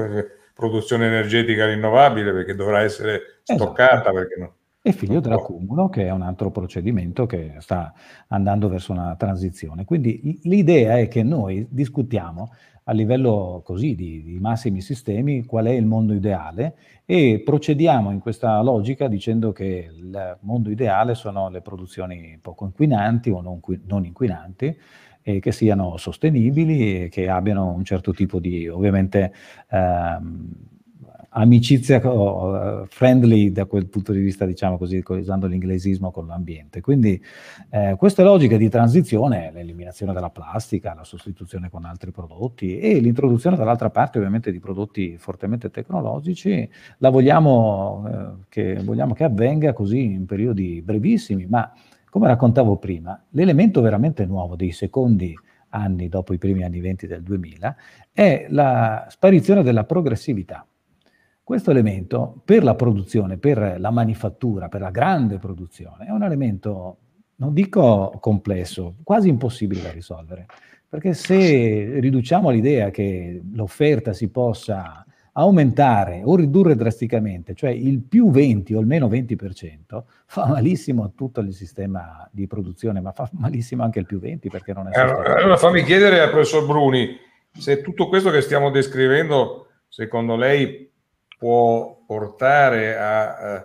produzione 0.55 1.07
energetica 1.07 1.67
rinnovabile 1.67 2.33
perché 2.33 2.55
dovrà 2.55 2.81
essere 2.81 3.41
esatto. 3.43 3.65
stoccata 3.65 4.11
perché 4.13 4.41
no 4.41 4.58
e 4.89 4.93
figlio 4.93 5.21
dell'accumulo, 5.21 5.89
che 5.89 6.07
è 6.07 6.11
un 6.11 6.23
altro 6.23 6.51
procedimento 6.51 7.27
che 7.27 7.55
sta 7.59 7.93
andando 8.29 8.69
verso 8.69 8.93
una 8.93 9.15
transizione. 9.17 9.85
Quindi 9.85 10.41
l'idea 10.45 10.99
è 10.99 11.09
che 11.09 11.23
noi 11.23 11.67
discutiamo 11.69 12.51
a 12.85 12.93
livello 12.93 13.61
così 13.65 13.95
di, 13.95 14.23
di, 14.23 14.39
massimi 14.41 14.81
sistemi 14.81 15.45
qual 15.45 15.67
è 15.67 15.73
il 15.73 15.85
mondo 15.85 16.15
ideale 16.15 16.75
e 17.05 17.43
procediamo 17.45 18.11
in 18.11 18.19
questa 18.19 18.63
logica 18.63 19.09
dicendo 19.09 19.53
che 19.53 19.91
il 19.95 20.39
mondo 20.41 20.71
ideale 20.71 21.15
sono 21.15 21.51
le 21.51 21.61
produzioni 21.61 22.39
poco 22.41 22.65
inquinanti 22.65 23.29
o 23.29 23.43
non, 23.43 23.61
non 23.87 24.07
inquinanti 24.07 24.75
e 25.21 25.41
che 25.41 25.53
siano 25.53 25.99
sostenibili 25.99 27.05
e 27.05 27.09
che 27.11 27.29
abbiano 27.29 27.71
un 27.73 27.85
certo 27.85 28.15
tipo 28.15 28.39
di, 28.39 28.67
ovviamente, 28.67 29.35
ehm, 29.69 30.78
amicizia 31.41 31.99
uh, 31.99 32.85
friendly 32.87 33.53
da 33.53 33.65
quel 33.67 33.87
punto 33.87 34.13
di 34.13 34.21
vista, 34.21 34.45
diciamo 34.45 34.77
così, 34.77 35.03
usando 35.07 35.47
l'inglesismo 35.47 36.11
con 36.11 36.27
l'ambiente. 36.27 36.81
Quindi 36.81 37.21
eh, 37.71 37.95
queste 37.97 38.23
logiche 38.23 38.59
di 38.59 38.69
transizione, 38.69 39.51
l'eliminazione 39.53 40.13
della 40.13 40.31
plastica, 40.31 40.95
la 40.95 41.05
sostituzione 41.05 41.71
con 41.71 41.85
altri 41.85 42.11
prodotti 42.11 42.79
e 42.79 42.99
l'introduzione 42.99 43.57
dall'altra 43.57 43.91
parte 43.91 44.19
ovviamente 44.19 44.51
di 44.51 44.59
prodotti 44.59 45.17
fortemente 45.17 45.71
tecnologici, 45.71 46.69
la 46.99 47.11
vogliamo, 47.11 48.05
eh, 48.09 48.45
che, 48.49 48.75
vogliamo 48.83 49.15
che 49.15 49.25
avvenga 49.25 49.73
così 49.73 50.03
in 50.03 50.27
periodi 50.27 50.83
brevissimi, 50.83 51.47
ma 51.47 51.73
come 52.11 52.27
raccontavo 52.27 52.77
prima, 52.79 53.23
l'elemento 53.31 53.81
veramente 53.81 54.27
nuovo 54.27 54.57
dei 54.57 54.73
secondi 54.73 55.35
anni 55.71 56.09
dopo 56.09 56.33
i 56.33 56.39
primi 56.39 56.65
anni 56.65 56.81
20 56.81 57.07
del 57.07 57.23
2000 57.23 57.77
è 58.13 58.47
la 58.49 59.07
sparizione 59.11 59.63
della 59.63 59.85
progressività. 59.85 60.67
Questo 61.49 61.71
elemento 61.71 62.43
per 62.45 62.63
la 62.63 62.75
produzione, 62.75 63.39
per 63.39 63.77
la 63.79 63.91
manifattura, 63.91 64.69
per 64.69 64.83
la 64.83 64.91
grande 64.91 65.39
produzione, 65.39 66.05
è 66.05 66.11
un 66.11 66.23
elemento, 66.23 66.99
non 67.37 67.55
dico 67.55 68.13
complesso, 68.21 68.97
quasi 69.03 69.31
impossibile 69.31 69.81
da 69.81 69.91
risolvere. 69.91 70.45
Perché 70.87 71.15
se 71.15 72.01
riduciamo 72.01 72.51
l'idea 72.51 72.91
che 72.91 73.41
l'offerta 73.55 74.13
si 74.13 74.29
possa 74.29 75.03
aumentare 75.33 76.21
o 76.23 76.37
ridurre 76.37 76.77
drasticamente, 76.77 77.55
cioè 77.55 77.71
il 77.71 78.03
più 78.03 78.29
20 78.29 78.75
o 78.75 78.81
il 78.81 78.87
meno 78.87 79.09
20%, 79.09 80.03
fa 80.27 80.49
malissimo 80.49 81.03
a 81.03 81.11
tutto 81.15 81.41
il 81.41 81.55
sistema 81.55 82.29
di 82.31 82.47
produzione, 82.47 83.01
ma 83.01 83.13
fa 83.13 83.27
malissimo 83.33 83.83
anche 83.85 84.01
il 84.01 84.05
più 84.05 84.19
20 84.19 84.51
perché 84.51 84.75
non 84.75 84.89
è... 84.89 84.99
Allora, 84.99 85.37
allora 85.37 85.57
fammi 85.57 85.83
chiedere 85.83 86.21
al 86.21 86.29
professor 86.29 86.67
Bruni 86.67 87.09
se 87.51 87.81
tutto 87.81 88.09
questo 88.09 88.29
che 88.29 88.43
stiamo 88.43 88.69
descrivendo, 88.69 89.69
secondo 89.89 90.37
lei, 90.37 90.97
può 91.39 92.03
portare 92.05 92.99
a, 92.99 93.65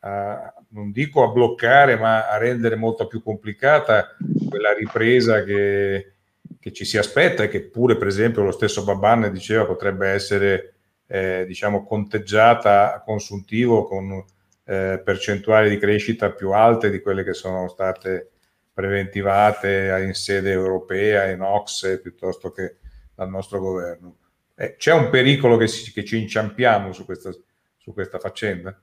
a, 0.00 0.54
non 0.70 0.90
dico 0.90 1.22
a 1.22 1.28
bloccare, 1.28 1.96
ma 1.96 2.28
a 2.28 2.36
rendere 2.36 2.74
molto 2.74 3.06
più 3.06 3.22
complicata 3.22 4.16
quella 4.50 4.74
ripresa 4.74 5.44
che, 5.44 6.14
che 6.60 6.72
ci 6.72 6.84
si 6.84 6.98
aspetta 6.98 7.44
e 7.44 7.48
che 7.48 7.62
pure, 7.62 7.96
per 7.96 8.08
esempio, 8.08 8.42
lo 8.42 8.50
stesso 8.50 8.84
Baban 8.84 9.32
diceva 9.32 9.64
potrebbe 9.64 10.08
essere 10.08 10.74
eh, 11.06 11.44
diciamo 11.46 11.84
conteggiata 11.84 12.94
a 12.94 13.00
consuntivo 13.02 13.84
con 13.84 14.24
eh, 14.64 15.00
percentuali 15.04 15.68
di 15.68 15.78
crescita 15.78 16.32
più 16.32 16.50
alte 16.52 16.90
di 16.90 17.00
quelle 17.00 17.22
che 17.22 17.34
sono 17.34 17.68
state 17.68 18.30
preventivate 18.72 20.02
in 20.04 20.14
sede 20.14 20.50
europea, 20.50 21.30
in 21.30 21.40
OXE, 21.40 22.00
piuttosto 22.00 22.50
che 22.50 22.78
dal 23.14 23.28
nostro 23.28 23.60
governo. 23.60 24.16
Eh, 24.56 24.76
c'è 24.76 24.92
un 24.92 25.10
pericolo 25.10 25.56
che, 25.56 25.66
si, 25.66 25.92
che, 25.92 26.04
ci 26.04 26.20
inciampiamo 26.20 26.92
su 26.92 27.04
questa, 27.04 27.30
su 27.76 27.92
questa 27.92 28.18
faccenda? 28.18 28.78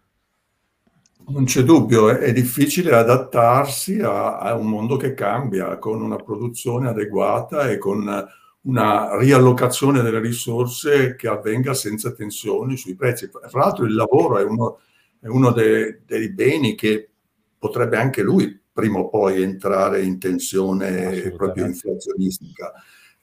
Non 1.28 1.46
c'è 1.46 1.62
dubbio, 1.62 2.10
è 2.10 2.34
difficile 2.34 2.94
adattarsi 2.94 4.00
a, 4.00 4.38
a, 4.38 4.56
un 4.56 4.68
mondo 4.68 4.98
che 4.98 5.14
cambia, 5.14 5.78
con 5.78 6.02
una 6.02 6.18
produzione 6.18 6.90
adeguata 6.90 7.70
e 7.70 7.78
con 7.78 8.28
una 8.62 9.18
riallocazione 9.18 10.02
delle 10.02 10.20
risorse 10.20 11.16
che 11.16 11.28
avvenga 11.28 11.74
senza 11.74 12.12
tensioni 12.12 12.76
sui 12.76 12.96
prezzi. 12.96 13.28
Fra 13.28 13.50
l'altro 13.54 13.86
il 13.86 13.94
lavoro 13.94 14.40
è 14.40 14.44
uno, 14.44 14.80
è 15.20 15.28
uno 15.28 15.52
dei, 15.52 16.02
dei 16.06 16.32
beni 16.32 16.76
che 16.76 17.10
potrebbe 17.58 17.98
anche 17.98 18.24
lui 18.24 18.60
prima 18.74 19.00
o 19.00 19.10
poi 19.10 19.42
entrare 19.42 20.02
in 20.02 20.20
tensione 20.20 21.32
proprio 21.36 21.66
inflazionistica. 21.66 22.74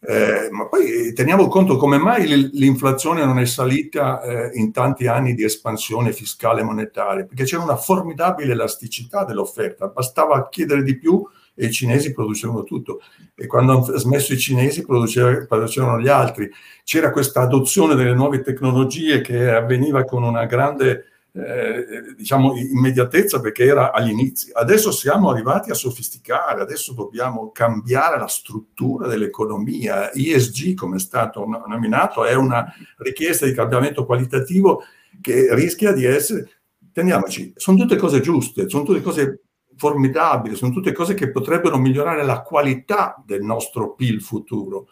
Eh, 0.01 0.49
ma 0.53 0.69
poi 0.69 1.13
teniamo 1.13 1.49
conto 1.49 1.77
come 1.77 1.99
mai 1.99 2.51
l'inflazione 2.53 3.25
non 3.25 3.41
è 3.41 3.47
salita 3.47 4.23
eh, 4.23 4.51
in 4.55 4.71
tanti 4.71 5.09
anni 5.09 5.35
di 5.35 5.43
espansione 5.43 6.13
fiscale 6.13 6.61
e 6.61 6.65
monetaria, 6.65 7.25
perché 7.25 7.43
c'era 7.43 7.65
una 7.65 7.77
formidabile 7.77 8.53
elasticità 8.53 9.25
dell'offerta, 9.25 9.89
bastava 9.89 10.49
chiedere 10.49 10.85
di 10.85 10.97
più 10.97 11.27
e 11.53 11.67
i 11.67 11.73
cinesi 11.73 12.13
producevano 12.13 12.63
tutto. 12.63 13.01
E 13.35 13.47
quando 13.47 13.73
hanno 13.73 13.99
smesso 13.99 14.33
i 14.33 14.39
cinesi 14.39 14.85
producevano 14.85 16.01
gli 16.01 16.09
altri. 16.09 16.49
C'era 16.85 17.11
questa 17.11 17.41
adozione 17.41 17.97
delle 17.97 18.15
nuove 18.15 18.43
tecnologie 18.43 19.21
che 19.21 19.51
avveniva 19.51 20.05
con 20.05 20.23
una 20.23 20.47
grande 20.47 21.07
eh, 21.33 22.14
diciamo, 22.17 22.57
immediatezza 22.57 23.41
perché 23.41 23.64
era 23.64 23.93
agli 23.93 24.11
inizi. 24.11 24.51
Adesso 24.53 24.91
siamo 24.91 25.31
arrivati 25.31 25.71
a 25.71 25.75
sofisticare, 25.75 26.61
adesso 26.61 26.95
dobbiamo 26.95 27.51
cambiare 27.53 28.19
la 28.19 28.27
struttura 28.27 29.07
dell'economia. 29.07 30.11
ISG, 30.12 30.75
come 30.75 30.97
è 30.97 31.01
stato 31.01 31.45
nominato, 31.67 32.25
è 32.25 32.35
una 32.35 32.73
richiesta 32.99 33.47
di 33.47 33.53
cambiamento 33.53 34.05
qualitativo 34.05 34.83
che 35.21 35.55
rischia 35.55 35.93
di 35.93 36.05
essere, 36.05 36.49
teniamoci, 36.93 37.53
sono 37.57 37.77
tutte 37.77 37.97
cose 37.97 38.21
giuste, 38.21 38.69
sono 38.69 38.85
tutte 38.85 39.03
cose 39.03 39.43
formidabili, 39.77 40.57
sono 40.57 40.73
tutte 40.73 40.93
cose 40.93 41.14
che 41.14 41.31
potrebbero 41.31 41.79
migliorare 41.79 42.25
la 42.25 42.43
qualità 42.43 43.23
del 43.25 43.43
nostro 43.43 43.95
PIL 43.95 44.21
futuro 44.21 44.88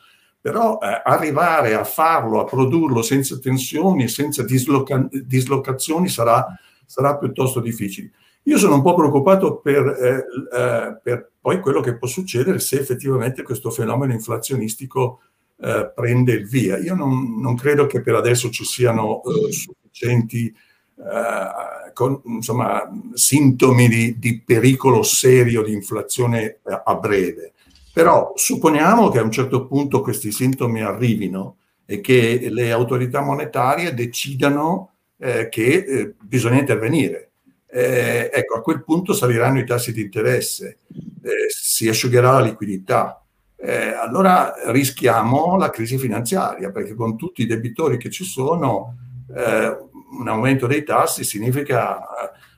però 0.46 0.78
eh, 0.80 1.02
arrivare 1.02 1.74
a 1.74 1.82
farlo, 1.82 2.38
a 2.38 2.44
produrlo 2.44 3.02
senza 3.02 3.36
tensioni, 3.36 4.06
senza 4.06 4.44
disloca- 4.44 5.08
dislocazioni 5.10 6.08
sarà, 6.08 6.46
sarà, 6.84 7.18
piuttosto 7.18 7.58
difficile. 7.58 8.12
Io 8.44 8.56
sono 8.56 8.76
un 8.76 8.82
po' 8.82 8.94
preoccupato 8.94 9.56
per, 9.56 9.84
eh, 9.88 10.24
eh, 10.56 10.98
per, 11.02 11.32
poi 11.40 11.58
quello 11.58 11.80
che 11.80 11.96
può 11.96 12.06
succedere 12.06 12.60
se 12.60 12.78
effettivamente 12.78 13.42
questo 13.42 13.70
fenomeno 13.70 14.12
inflazionistico 14.12 15.18
eh, 15.60 15.90
prende 15.92 16.34
il 16.34 16.46
via. 16.46 16.78
Io 16.78 16.94
non, 16.94 17.40
non, 17.40 17.56
credo 17.56 17.86
che 17.86 18.00
per 18.00 18.14
adesso 18.14 18.48
ci 18.48 18.64
siano 18.64 19.22
eh, 19.24 19.50
sufficienti 19.50 20.46
eh, 20.46 21.92
con, 21.92 22.20
insomma, 22.24 22.88
sintomi 23.14 23.88
di, 23.88 24.16
di 24.16 24.40
pericolo 24.42 25.02
serio 25.02 25.64
di 25.64 25.72
inflazione 25.72 26.60
a 26.62 26.94
breve 26.94 27.54
però 27.96 28.32
supponiamo 28.34 29.08
che 29.08 29.20
a 29.20 29.22
un 29.22 29.30
certo 29.30 29.66
punto 29.66 30.02
questi 30.02 30.30
sintomi 30.30 30.82
arrivino 30.82 31.56
e 31.86 32.02
che 32.02 32.48
le 32.50 32.70
autorità 32.70 33.22
monetarie 33.22 33.94
decidano 33.94 34.90
eh, 35.16 35.48
che 35.48 35.76
eh, 35.76 36.14
bisogna 36.20 36.58
intervenire. 36.58 37.30
Eh, 37.66 38.28
ecco, 38.30 38.56
a 38.56 38.60
quel 38.60 38.84
punto 38.84 39.14
saliranno 39.14 39.60
i 39.60 39.64
tassi 39.64 39.94
di 39.94 40.02
interesse, 40.02 40.80
eh, 40.90 41.46
si 41.48 41.88
asciugherà 41.88 42.32
la 42.32 42.42
liquidità. 42.42 43.24
Eh, 43.56 43.94
allora 43.94 44.52
rischiamo 44.66 45.56
la 45.56 45.70
crisi 45.70 45.96
finanziaria, 45.96 46.70
perché 46.70 46.92
con 46.92 47.16
tutti 47.16 47.40
i 47.40 47.46
debitori 47.46 47.96
che 47.96 48.10
ci 48.10 48.24
sono, 48.24 48.94
eh, 49.34 49.74
un 50.18 50.28
aumento 50.28 50.66
dei 50.66 50.84
tassi 50.84 51.24
significa, 51.24 51.98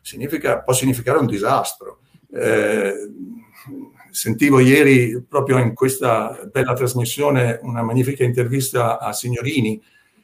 significa, 0.03 0.59
può 0.62 0.72
significare 0.72 1.18
un 1.18 1.27
disastro 1.27 2.01
sentivo 4.18 4.59
ieri 4.59 5.22
proprio 5.28 5.59
in 5.59 5.74
questa 5.74 6.37
bella 6.50 6.72
trasmissione 6.72 7.61
una 7.62 7.83
magnifica 7.83 8.24
intervista 8.24 8.98
a 8.98 9.12
Signorini, 9.12 9.81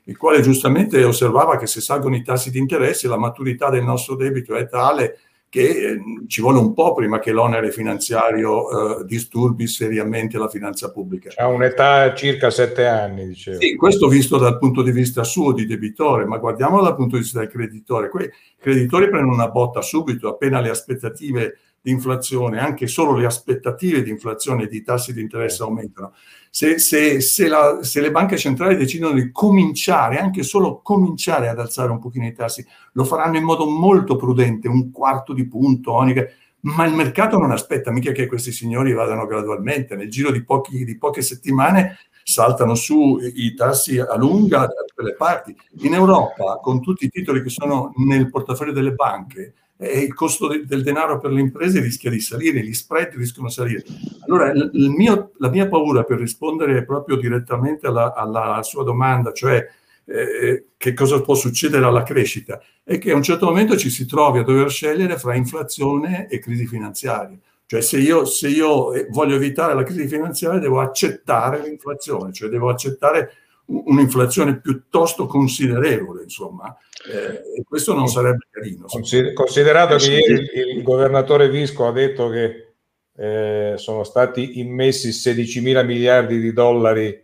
il 0.07 0.17
quale 0.17 0.41
giustamente 0.41 1.05
osservava 1.05 1.57
che 1.57 1.69
se 1.69 1.81
salgono 1.81 2.17
i 2.17 2.25
tassi 2.25 2.51
di 2.51 2.59
interesse 2.59 3.07
la 3.07 3.17
maturità 3.17 3.71
del 3.71 3.85
nostro 3.85 4.17
debito 4.17 4.57
è 4.57 4.67
tale 4.69 5.19
che 5.49 5.61
eh, 5.61 6.01
ci 6.27 6.41
vuole 6.41 6.59
un 6.59 6.75
po' 6.75 6.93
prima 6.93 7.21
che 7.21 7.31
l'onere 7.31 7.71
finanziario 7.71 8.99
eh, 8.99 9.05
disturbi 9.05 9.69
seriamente 9.69 10.39
la 10.39 10.49
finanza 10.49 10.91
pubblica. 10.91 11.31
Ha 11.37 11.47
un'età 11.47 12.13
circa 12.17 12.51
sette 12.51 12.87
anni, 12.87 13.29
dicevo. 13.29 13.61
Sì, 13.61 13.77
questo 13.77 14.09
visto 14.09 14.39
dal 14.39 14.59
punto 14.59 14.83
di 14.83 14.91
vista 14.91 15.23
suo 15.23 15.53
di 15.53 15.67
debitore, 15.67 16.25
ma 16.25 16.39
guardiamolo 16.39 16.83
dal 16.83 16.97
punto 16.97 17.15
di 17.15 17.23
vista 17.23 17.39
del 17.39 17.49
creditore. 17.49 18.09
Quei 18.09 18.29
creditori 18.59 19.09
prendono 19.09 19.35
una 19.35 19.51
botta 19.51 19.81
subito 19.83 20.29
appena 20.29 20.61
le 20.61 20.71
aspettative 20.71 21.59
di 21.85 21.91
inflazione, 21.91 22.61
anche 22.61 22.87
solo 22.87 23.15
le 23.15 23.27
aspettative 23.27 24.03
di 24.03 24.09
inflazione 24.09 24.63
e 24.63 24.69
di 24.69 24.83
tassi 24.83 25.13
di 25.13 25.21
interesse 25.21 25.63
aumentano, 25.63 26.15
se, 26.49 26.79
se, 26.79 27.21
se, 27.21 27.47
la, 27.47 27.83
se, 27.83 28.01
le 28.01 28.11
banche 28.11 28.39
centrali 28.39 28.75
decidono 28.75 29.13
di 29.13 29.31
cominciare, 29.31 30.19
anche 30.19 30.43
solo 30.45 30.81
cominciare 30.81 31.51
ad 31.51 31.59
alzare 31.59 31.91
un 31.91 31.99
pochino 31.99 32.27
i 32.27 32.33
tassi, 32.33 32.65
lo 32.93 33.05
faranno 33.05 33.37
in 33.37 33.45
modo 33.45 33.69
molto 33.69 34.17
prudente, 34.17 34.67
un 34.67 34.91
quarto 34.91 35.35
di 35.35 35.47
punto, 35.47 35.93
onica, 35.93 36.27
ma 36.61 36.87
il 36.87 36.95
mercato 36.95 37.37
non 37.37 37.51
aspetta 37.51 37.91
mica 37.91 38.13
che 38.13 38.29
questi 38.29 38.51
signori 38.51 38.95
vadano 38.95 39.27
gradualmente, 39.27 39.95
nel 39.95 40.09
giro 40.09 40.31
di, 40.31 40.43
pochi, 40.43 40.87
di 40.87 40.97
poche 40.97 41.21
settimane 41.21 41.99
saltano 42.23 42.75
su 42.75 43.19
i 43.21 43.53
tassi 43.53 43.99
a 43.99 44.17
lunga 44.17 44.61
da 44.61 44.85
tutte 44.87 45.03
le 45.03 45.17
parti. 45.17 45.55
In 45.81 45.93
Europa, 45.93 46.61
con 46.63 46.81
tutti 46.81 47.05
i 47.05 47.11
titoli 47.11 47.43
che 47.43 47.51
sono 47.51 47.93
nel 47.97 48.31
portafoglio 48.31 48.73
delle 48.73 48.93
banche, 48.93 49.53
e 49.77 50.01
il 50.01 50.15
costo 50.15 50.47
de- 50.49 50.65
del 50.65 50.83
denaro 50.83 51.19
per 51.19 51.33
le 51.33 51.41
imprese 51.41 51.81
rischia 51.81 52.11
di 52.11 52.21
salire, 52.21 52.61
gli 52.61 52.73
spread 52.73 53.15
rischiano 53.15 53.49
di 53.49 53.55
salire. 53.55 53.83
Allora, 54.27 54.51
il 54.51 54.91
mio, 54.91 55.33
la 55.39 55.51
mia 55.51 55.69
paura 55.69 56.05
per 56.05 56.19
rispondere 56.19 56.85
proprio 56.85 57.17
direttamente 57.17 57.87
alla, 57.87 58.15
alla 58.15 58.63
sua 58.63 58.85
domanda, 58.85 59.33
cioè 59.33 59.67
eh, 60.07 60.67
che 60.77 60.93
cosa 60.93 61.21
può 61.21 61.35
succedere 61.35 61.85
alla 61.85 62.03
crescita, 62.03 62.63
è 62.83 62.99
che 62.99 63.11
a 63.11 63.17
un 63.17 63.23
certo 63.23 63.47
momento 63.47 63.77
ci 63.77 63.91
si 63.91 64.07
trovi 64.07 64.39
a 64.39 64.43
dover 64.43 64.71
scegliere 64.71 65.19
fra 65.19 65.35
inflazione 65.35 66.29
e 66.29 66.39
crisi 66.39 66.67
finanziaria. 66.67 67.39
Cioè 67.67 67.81
se 67.81 67.99
io, 67.99 68.25
se 68.27 68.49
io 68.49 68.93
eh, 68.93 69.07
voglio 69.11 69.37
evitare 69.37 69.75
la 69.75 69.83
crisi 69.83 70.07
finanziaria 70.07 70.61
devo 70.61 70.81
accettare 70.81 71.63
l'inflazione, 71.63 72.33
cioè 72.33 72.51
devo 72.51 72.69
accettare 72.69 73.33
un'inflazione 73.67 74.61
piuttosto 74.61 75.27
considerevole, 75.27 76.23
insomma, 76.25 76.77
eh, 77.11 77.59
e 77.59 77.65
questo 77.67 77.95
non 77.95 78.09
sarebbe 78.09 78.47
carino. 78.51 78.87
Considerato 79.35 79.97
che 79.97 80.13
ieri 80.13 80.77
il, 80.77 80.83
governatore 80.83 81.49
Visco 81.49 81.87
ha 81.87 81.93
detto 81.93 82.29
che 82.29 82.75
eh, 83.17 83.75
sono 83.77 84.05
stati 84.05 84.59
immessi 84.59 85.13
16 85.13 85.61
mila 85.61 85.83
miliardi 85.83 86.41
di 86.41 86.53
dollari 86.53 87.23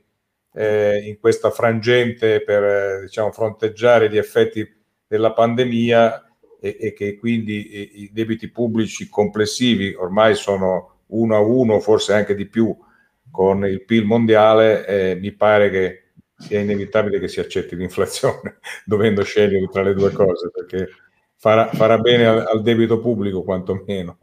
eh, 0.52 1.02
in 1.04 1.18
questa 1.18 1.50
frangente 1.50 2.42
per 2.42 3.02
diciamo, 3.02 3.32
fronteggiare 3.32 4.10
gli 4.10 4.16
effetti 4.16 4.66
della 5.06 5.32
pandemia 5.32 6.24
e, 6.60 6.76
e 6.80 6.92
che 6.92 7.16
quindi 7.16 7.76
i, 7.76 8.02
i 8.02 8.10
debiti 8.12 8.48
pubblici 8.48 9.08
complessivi 9.08 9.94
ormai 9.94 10.34
sono 10.34 10.98
uno 11.10 11.34
a 11.34 11.40
uno, 11.40 11.80
forse 11.80 12.12
anche 12.12 12.34
di 12.34 12.46
più 12.46 12.76
con 13.30 13.64
il 13.64 13.84
PIL 13.84 14.04
mondiale, 14.04 14.86
eh, 14.86 15.14
mi 15.14 15.32
pare 15.32 15.70
che 15.70 16.09
sia 16.40 16.60
inevitabile 16.60 17.20
che 17.20 17.28
si 17.28 17.38
accetti 17.38 17.76
l'inflazione, 17.76 18.58
dovendo 18.84 19.22
scegliere 19.22 19.68
tra 19.70 19.82
le 19.82 19.94
due 19.94 20.10
cose, 20.10 20.50
perché 20.50 20.88
farà, 21.36 21.68
farà 21.68 21.98
bene 21.98 22.26
al, 22.26 22.46
al, 22.46 22.62
debito 22.62 22.98
pubblico 22.98 23.42
quantomeno, 23.42 24.18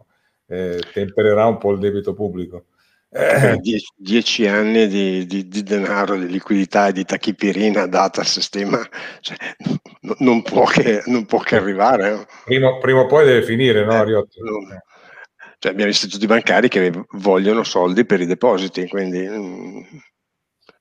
eh, 0.48 0.82
tempererà 0.92 1.46
un 1.46 1.58
po' 1.58 1.72
il 1.72 1.80
debito 1.80 2.14
pubblico. 2.14 2.66
Eh. 3.10 3.58
Dieci, 3.62 3.94
dieci, 3.96 4.48
anni 4.48 4.88
di, 4.88 5.26
di, 5.26 5.48
di, 5.48 5.64
denaro, 5.64 6.18
di 6.18 6.28
liquidità 6.28 6.88
e 6.88 6.94
di 6.94 7.06
tachipirina 7.06 7.86
data 7.86 8.22
al 8.22 8.28
sistema, 8.28 8.80
cioè, 9.22 9.38
n- 10.02 10.16
non, 10.20 10.42
può 10.42 10.66
che, 10.66 11.04
non, 11.06 11.26
può 11.26 11.40
che, 11.40 11.56
arrivare. 11.56 12.10
No? 12.10 12.26
Prima, 12.44 12.78
prima, 12.80 13.00
o 13.02 13.06
poi 13.06 13.26
deve 13.26 13.44
finire, 13.44 13.86
no, 13.86 13.94
Ariotto? 13.94 14.40
Eh, 14.40 14.84
cioè, 15.60 15.72
abbiamo 15.72 15.92
istituti 15.92 16.26
bancari 16.26 16.68
che 16.68 16.92
vogliono 17.12 17.64
soldi 17.64 18.06
per 18.06 18.22
i 18.22 18.26
depositi, 18.26 18.88
quindi... 18.88 19.28
Mm, 19.28 19.82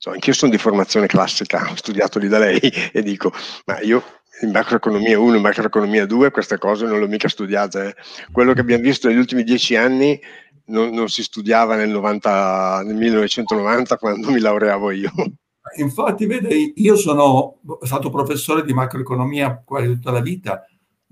So, 0.07 0.13
anch'io 0.13 0.35
sono 0.35 0.53
di 0.53 0.59
formazione 0.59 1.09
classica, 1.09 1.69
ho 1.69 1.75
studiato 1.75 2.21
lì 2.21 2.29
da 2.29 2.39
lei 2.39 2.61
e 2.93 3.03
dico, 3.03 3.33
ma 3.65 3.81
io 3.81 4.05
in 4.43 4.53
macroeconomia 4.53 5.19
1 5.19 5.35
in 5.35 5.43
macroeconomia 5.43 6.07
2 6.07 6.31
queste 6.31 6.59
cose 6.59 6.87
non 6.87 7.01
le 7.01 7.07
ho 7.07 7.09
mica 7.09 7.27
studiate. 7.27 7.89
Eh. 7.89 7.95
Quello 8.31 8.53
che 8.53 8.61
abbiamo 8.61 8.85
visto 8.85 9.09
negli 9.09 9.17
ultimi 9.17 9.43
dieci 9.43 9.75
anni 9.75 10.17
non, 10.67 10.91
non 10.91 11.09
si 11.09 11.25
studiava 11.25 11.75
nel, 11.75 11.89
90, 11.89 12.83
nel 12.85 12.95
1990 12.95 13.97
quando 13.99 14.31
mi 14.31 14.39
laureavo 14.39 14.93
io. 14.93 15.11
Infatti, 15.79 16.27
vede, 16.27 16.55
io 16.55 16.95
sono 16.95 17.59
stato 17.83 18.09
professore 18.09 18.65
di 18.65 18.73
macroeconomia 18.73 19.61
quasi 19.65 19.89
tutta 19.89 20.13
la 20.13 20.21
vita, 20.21 20.65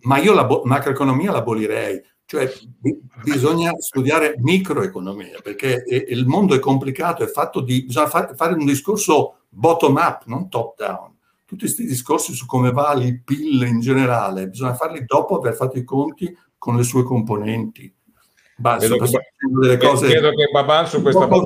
ma 0.05 0.19
io 0.19 0.33
la 0.33 0.47
macroeconomia 0.65 1.33
l'abolirei 1.33 2.03
cioè 2.27 2.51
bisogna 3.23 3.73
studiare 3.79 4.35
microeconomia 4.39 5.41
perché 5.43 5.85
il 5.87 6.27
mondo 6.27 6.55
è 6.55 6.59
complicato, 6.59 7.23
è 7.23 7.27
fatto 7.27 7.61
di, 7.61 7.85
bisogna 7.85 8.09
fare 8.09 8.55
un 8.55 8.65
discorso 8.65 9.41
bottom 9.49 9.97
up, 9.97 10.25
non 10.27 10.49
top 10.49 10.77
down. 10.77 11.13
Tutti 11.45 11.61
questi 11.61 11.85
discorsi 11.85 12.33
su 12.33 12.47
come 12.47 12.73
va 12.73 12.95
il 12.95 13.23
PIL 13.23 13.67
in 13.67 13.81
generale, 13.81 14.49
bisogna 14.49 14.75
farli 14.75 15.05
dopo 15.05 15.37
aver 15.37 15.55
fatto 15.55 15.79
i 15.79 15.85
conti 15.85 16.35
con 16.57 16.77
le 16.77 16.83
sue 16.83 17.03
componenti. 17.03 17.93
Bah, 18.57 18.79
vedo, 18.79 18.97
che, 18.97 19.11
delle 19.61 19.77
cose 19.77 20.07
vedo 20.07 20.31
che 20.31 20.49
Baban 20.51 20.87
su 20.87 21.03
questa 21.03 21.27
cosa 21.27 21.45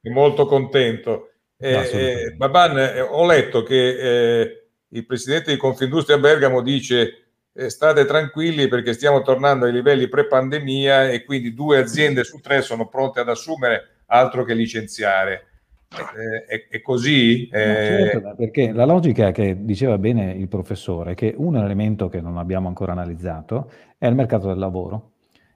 è 0.00 0.08
molto 0.08 0.46
contento. 0.46 1.32
Eh, 1.58 1.72
eh, 1.72 2.34
Baban, 2.34 2.78
eh, 2.78 3.00
ho 3.02 3.26
letto 3.26 3.62
che 3.62 4.40
eh, 4.40 4.66
il 4.88 5.04
presidente 5.04 5.52
di 5.52 5.58
Confindustria 5.58 6.16
Bergamo 6.16 6.62
dice 6.62 7.27
eh, 7.58 7.70
state 7.70 8.04
tranquilli 8.04 8.68
perché 8.68 8.92
stiamo 8.92 9.20
tornando 9.22 9.66
ai 9.66 9.72
livelli 9.72 10.08
pre-pandemia 10.08 11.10
e 11.10 11.24
quindi 11.24 11.52
due 11.52 11.78
aziende 11.78 12.22
su 12.22 12.38
tre 12.38 12.62
sono 12.62 12.86
pronte 12.86 13.18
ad 13.18 13.28
assumere 13.28 14.02
altro 14.06 14.44
che 14.44 14.54
licenziare. 14.54 15.46
Eh, 15.90 16.44
è, 16.44 16.66
è, 16.68 16.80
così? 16.80 17.48
No, 17.50 17.58
certo, 17.58 18.34
perché 18.36 18.72
la 18.72 18.84
logica 18.84 19.32
che 19.32 19.56
diceva 19.64 19.98
bene 19.98 20.32
il 20.32 20.46
professore 20.46 21.12
è 21.12 21.14
che 21.14 21.34
un 21.36 21.56
elemento 21.56 22.08
che 22.08 22.20
non 22.20 22.36
abbiamo 22.36 22.68
ancora 22.68 22.92
analizzato 22.92 23.70
è 23.98 24.06
il 24.06 24.14
mercato 24.14 24.46
del 24.46 24.58
lavoro. 24.58 25.12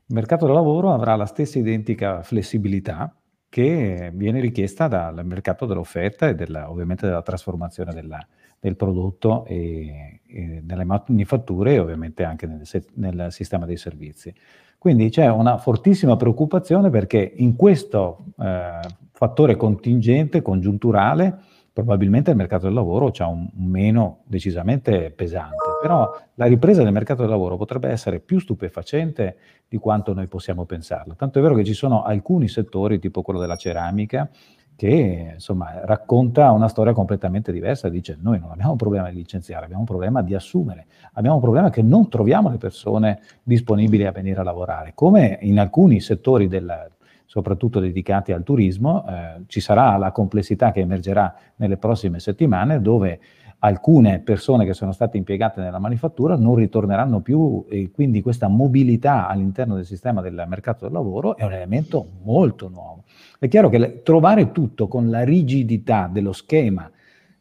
Il 0.07 0.17
mercato 0.17 0.47
del 0.47 0.55
lavoro 0.55 0.93
avrà 0.93 1.15
la 1.15 1.27
stessa 1.27 1.59
identica 1.59 2.23
flessibilità 2.23 3.15
che 3.53 4.11
viene 4.15 4.41
richiesta 4.41 4.89
dal 4.89 5.27
mercato 5.27 5.67
dell'offerta 5.67 6.27
e 6.27 6.35
della, 6.35 6.71
ovviamente 6.71 7.05
della 7.05 7.21
trasformazione 7.21 7.93
della, 7.93 8.27
del 8.59 8.77
prodotto 8.77 9.45
e, 9.45 10.23
e 10.27 10.63
nelle 10.67 10.85
manifatture 10.85 11.75
e 11.75 11.79
ovviamente 11.79 12.25
anche 12.25 12.47
nel, 12.47 12.63
nel, 12.95 13.27
sistema 13.29 13.67
dei 13.67 13.77
servizi. 13.77 14.35
Quindi 14.79 15.11
c'è 15.11 15.29
una 15.29 15.59
fortissima 15.59 16.17
preoccupazione 16.17 16.89
perché 16.89 17.31
in 17.37 17.55
questo 17.55 18.25
eh, 18.39 18.81
fattore 19.13 19.57
contingente, 19.57 20.41
congiunturale, 20.41 21.39
probabilmente 21.75 22.31
il 22.31 22.37
mercato 22.37 22.65
del 22.65 22.75
lavoro 22.75 23.13
un, 23.19 23.51
un 23.55 23.67
meno 23.67 24.21
decisamente 24.25 25.11
pesante, 25.11 25.72
però 25.83 26.17
la 26.35 26.47
ripresa 26.47 26.85
del 26.85 26.93
mercato 26.93 27.23
del 27.23 27.31
lavoro 27.31 27.57
potrebbe 27.57 27.89
essere 27.89 28.21
più 28.21 28.39
stupefacente 28.39 29.37
di 29.69 29.79
quanto 29.79 30.15
noi 30.15 30.29
possiamo 30.29 30.65
pensarlo. 30.65 31.17
Tanto 31.17 31.41
è 31.41 31.43
vero 31.43 31.57
che 31.57 31.65
ci 31.65 31.75
sono 31.75 32.05
alcuni 32.05 32.47
settori, 32.47 33.01
tipo 33.01 33.23
quello 33.23 33.41
della 33.41 33.57
ceramica, 33.57 34.31
che 34.77 35.33
insomma 35.35 35.85
racconta 35.85 36.51
una 36.53 36.69
storia 36.69 36.93
completamente 36.93 37.53
diversa, 37.53 37.89
dice 37.89 38.17
noi 38.21 38.39
non 38.39 38.51
abbiamo 38.51 38.73
un 38.73 38.77
problema 38.77 39.11
di 39.11 39.17
licenziare, 39.17 39.65
abbiamo 39.65 39.83
un 39.83 39.89
problema 39.89 40.23
di 40.23 40.35
assumere, 40.35 40.87
abbiamo 41.15 41.37
un 41.37 41.43
problema 41.43 41.71
che 41.71 41.83
non 41.83 42.09
troviamo 42.09 42.49
le 42.49 42.59
persone 42.59 43.21
disponibili 43.43 44.07
a 44.07 44.13
venire 44.13 44.41
a 44.41 44.45
lavorare, 44.45 44.93
come 44.95 45.39
in 45.43 45.59
alcuni 45.59 46.01
settori 46.01 46.49
del, 46.49 46.91
soprattutto 47.27 47.81
dedicati 47.81 48.33
al 48.33 48.43
turismo, 48.43 49.07
eh, 49.09 49.43
ci 49.47 49.61
sarà 49.61 49.97
la 49.97 50.13
complessità 50.13 50.71
che 50.71 50.81
emergerà 50.81 51.35
nelle 51.57 51.77
prossime 51.77 52.21
settimane 52.21 52.81
dove 52.81 53.21
alcune 53.65 54.19
persone 54.21 54.65
che 54.65 54.75
sono 54.75 54.93
state 54.93 55.17
impiegate 55.17 55.61
nella 55.61 55.79
manifattura 55.79 56.37
non 56.37 56.57
ritorneranno 56.57 57.21
più 57.21 57.65
e 57.69 57.91
quindi 57.93 58.21
questa 58.21 58.49
mobilità 58.49 59.29
all'interno 59.29 59.77
del 59.77 59.85
sistema 59.85 60.21
del 60.21 60.45
mercato 60.49 60.85
del 60.85 60.93
lavoro 60.93 61.37
è 61.37 61.45
un 61.45 61.53
elemento 61.53 62.07
molto 62.23 62.69
nuovo. 62.69 63.05
È 63.39 63.47
chiaro 63.47 63.69
che 63.69 64.03
trovare 64.03 64.51
tutto 64.51 64.89
con 64.89 65.11
la 65.11 65.23
rigidità 65.23 66.09
dello 66.13 66.33
schema 66.33 66.91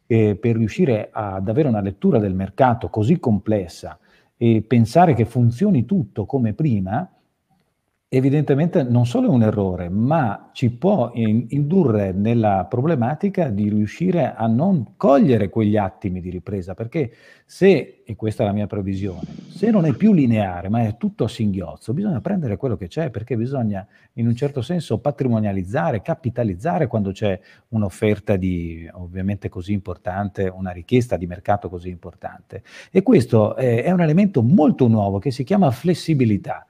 eh, 0.06 0.36
per 0.36 0.56
riuscire 0.56 1.08
ad 1.10 1.48
avere 1.48 1.68
una 1.68 1.80
lettura 1.80 2.18
del 2.18 2.34
mercato 2.34 2.88
così 2.88 3.18
complessa 3.18 3.98
e 4.36 4.62
pensare 4.62 5.14
che 5.14 5.24
funzioni 5.24 5.84
tutto 5.84 6.24
come 6.24 6.52
prima, 6.52 7.08
evidentemente 8.14 8.82
non 8.82 9.06
solo 9.06 9.28
è 9.28 9.30
un 9.30 9.42
errore, 9.42 9.88
ma 9.88 10.50
ci 10.52 10.70
può 10.70 11.12
in, 11.14 11.46
indurre 11.48 12.12
nella 12.12 12.66
problematica 12.68 13.48
di 13.48 13.70
riuscire 13.70 14.34
a 14.34 14.46
non 14.46 14.96
cogliere 14.98 15.48
quegli 15.48 15.78
attimi 15.78 16.20
di 16.20 16.28
ripresa, 16.28 16.74
perché 16.74 17.10
se, 17.46 18.02
e 18.04 18.14
questa 18.14 18.42
è 18.42 18.46
la 18.46 18.52
mia 18.52 18.66
previsione, 18.66 19.28
se 19.48 19.70
non 19.70 19.86
è 19.86 19.94
più 19.94 20.12
lineare, 20.12 20.68
ma 20.68 20.82
è 20.82 20.98
tutto 20.98 21.24
a 21.24 21.28
singhiozzo, 21.28 21.94
bisogna 21.94 22.20
prendere 22.20 22.58
quello 22.58 22.76
che 22.76 22.86
c'è, 22.86 23.08
perché 23.08 23.34
bisogna 23.34 23.86
in 24.14 24.26
un 24.26 24.36
certo 24.36 24.60
senso 24.60 24.98
patrimonializzare, 24.98 26.02
capitalizzare 26.02 26.88
quando 26.88 27.12
c'è 27.12 27.40
un'offerta 27.68 28.36
di 28.36 28.86
ovviamente 28.92 29.48
così 29.48 29.72
importante, 29.72 30.52
una 30.54 30.70
richiesta 30.70 31.16
di 31.16 31.26
mercato 31.26 31.70
così 31.70 31.88
importante. 31.88 32.62
E 32.90 33.02
questo 33.02 33.56
è, 33.56 33.84
è 33.84 33.90
un 33.90 34.02
elemento 34.02 34.42
molto 34.42 34.86
nuovo 34.86 35.18
che 35.18 35.30
si 35.30 35.44
chiama 35.44 35.70
flessibilità. 35.70 36.66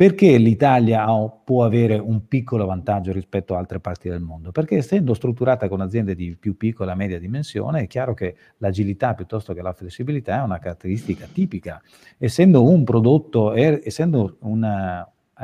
Perché 0.00 0.38
l'Italia 0.38 1.04
può 1.44 1.62
avere 1.62 1.98
un 1.98 2.26
piccolo 2.26 2.64
vantaggio 2.64 3.12
rispetto 3.12 3.54
a 3.54 3.58
altre 3.58 3.80
parti 3.80 4.08
del 4.08 4.20
mondo? 4.20 4.50
Perché 4.50 4.76
essendo 4.78 5.12
strutturata 5.12 5.68
con 5.68 5.82
aziende 5.82 6.14
di 6.14 6.34
più 6.40 6.56
piccola 6.56 6.92
e 6.92 6.94
media 6.94 7.18
dimensione, 7.18 7.82
è 7.82 7.86
chiaro 7.86 8.14
che 8.14 8.34
l'agilità 8.56 9.12
piuttosto 9.12 9.52
che 9.52 9.60
la 9.60 9.74
flessibilità 9.74 10.38
è 10.38 10.42
una 10.42 10.58
caratteristica 10.58 11.28
tipica. 11.30 11.82
Essendo 12.16 12.66
un 12.66 12.82
prodotto, 12.82 13.52
essendo 13.52 14.38
una 14.40 15.02
uh, 15.02 15.42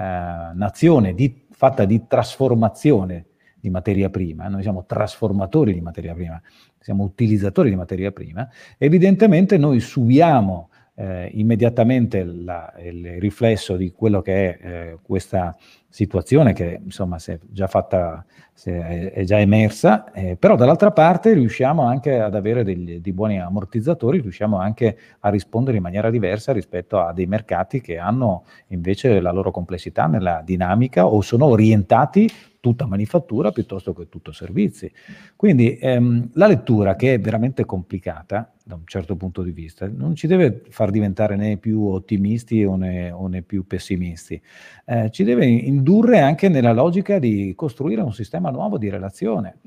nazione 0.54 1.12
di, 1.12 1.44
fatta 1.50 1.84
di 1.84 2.06
trasformazione 2.06 3.26
di 3.60 3.68
materia 3.68 4.08
prima, 4.08 4.48
noi 4.48 4.62
siamo 4.62 4.86
trasformatori 4.86 5.74
di 5.74 5.82
materia 5.82 6.14
prima, 6.14 6.40
siamo 6.78 7.04
utilizzatori 7.04 7.68
di 7.68 7.76
materia 7.76 8.10
prima, 8.10 8.48
evidentemente 8.78 9.58
noi 9.58 9.80
subiamo 9.80 10.70
eh, 10.96 11.30
immediatamente 11.34 12.24
la, 12.24 12.72
il 12.78 13.20
riflesso 13.20 13.76
di 13.76 13.92
quello 13.92 14.22
che 14.22 14.56
è 14.56 14.66
eh, 14.66 14.98
questa 15.02 15.54
situazione 15.88 16.52
che 16.52 16.80
insomma 16.82 17.18
si 17.18 17.32
è 17.32 17.38
già 17.50 17.66
fatta, 17.66 18.24
è, 18.64 19.12
è, 19.12 19.24
già 19.24 19.38
emersa, 19.38 20.10
eh, 20.12 20.36
però 20.36 20.56
dall'altra 20.56 20.92
parte 20.92 21.32
riusciamo 21.34 21.82
anche 21.82 22.18
ad 22.18 22.34
avere 22.34 22.64
degli, 22.64 23.00
dei 23.00 23.12
buoni 23.12 23.40
ammortizzatori, 23.40 24.20
riusciamo 24.20 24.58
anche 24.58 24.98
a 25.20 25.28
rispondere 25.28 25.76
in 25.76 25.82
maniera 25.82 26.10
diversa 26.10 26.52
rispetto 26.52 26.98
a 26.98 27.12
dei 27.12 27.26
mercati 27.26 27.80
che 27.80 27.98
hanno 27.98 28.44
invece 28.68 29.20
la 29.20 29.32
loro 29.32 29.50
complessità 29.50 30.06
nella 30.06 30.42
dinamica 30.44 31.06
o 31.06 31.20
sono 31.20 31.46
orientati 31.46 32.30
tutta 32.66 32.86
manifattura 32.86 33.52
piuttosto 33.52 33.94
che 33.94 34.08
tutto 34.08 34.32
servizi. 34.32 34.90
Quindi 35.36 35.78
ehm, 35.80 36.30
la 36.32 36.48
lettura, 36.48 36.96
che 36.96 37.14
è 37.14 37.20
veramente 37.20 37.64
complicata 37.64 38.52
da 38.64 38.74
un 38.74 38.82
certo 38.86 39.14
punto 39.14 39.44
di 39.44 39.52
vista, 39.52 39.88
non 39.88 40.16
ci 40.16 40.26
deve 40.26 40.62
far 40.70 40.90
diventare 40.90 41.36
né 41.36 41.58
più 41.58 41.86
ottimisti 41.86 42.64
o 42.64 42.74
né, 42.74 43.12
o 43.12 43.28
né 43.28 43.42
più 43.42 43.68
pessimisti, 43.68 44.42
eh, 44.84 45.10
ci 45.12 45.22
deve 45.22 45.46
indurre 45.46 46.18
anche 46.18 46.48
nella 46.48 46.72
logica 46.72 47.20
di 47.20 47.52
costruire 47.54 48.00
un 48.00 48.12
sistema 48.12 48.50
nuovo 48.50 48.78
di 48.78 48.88
relazione. 48.88 49.58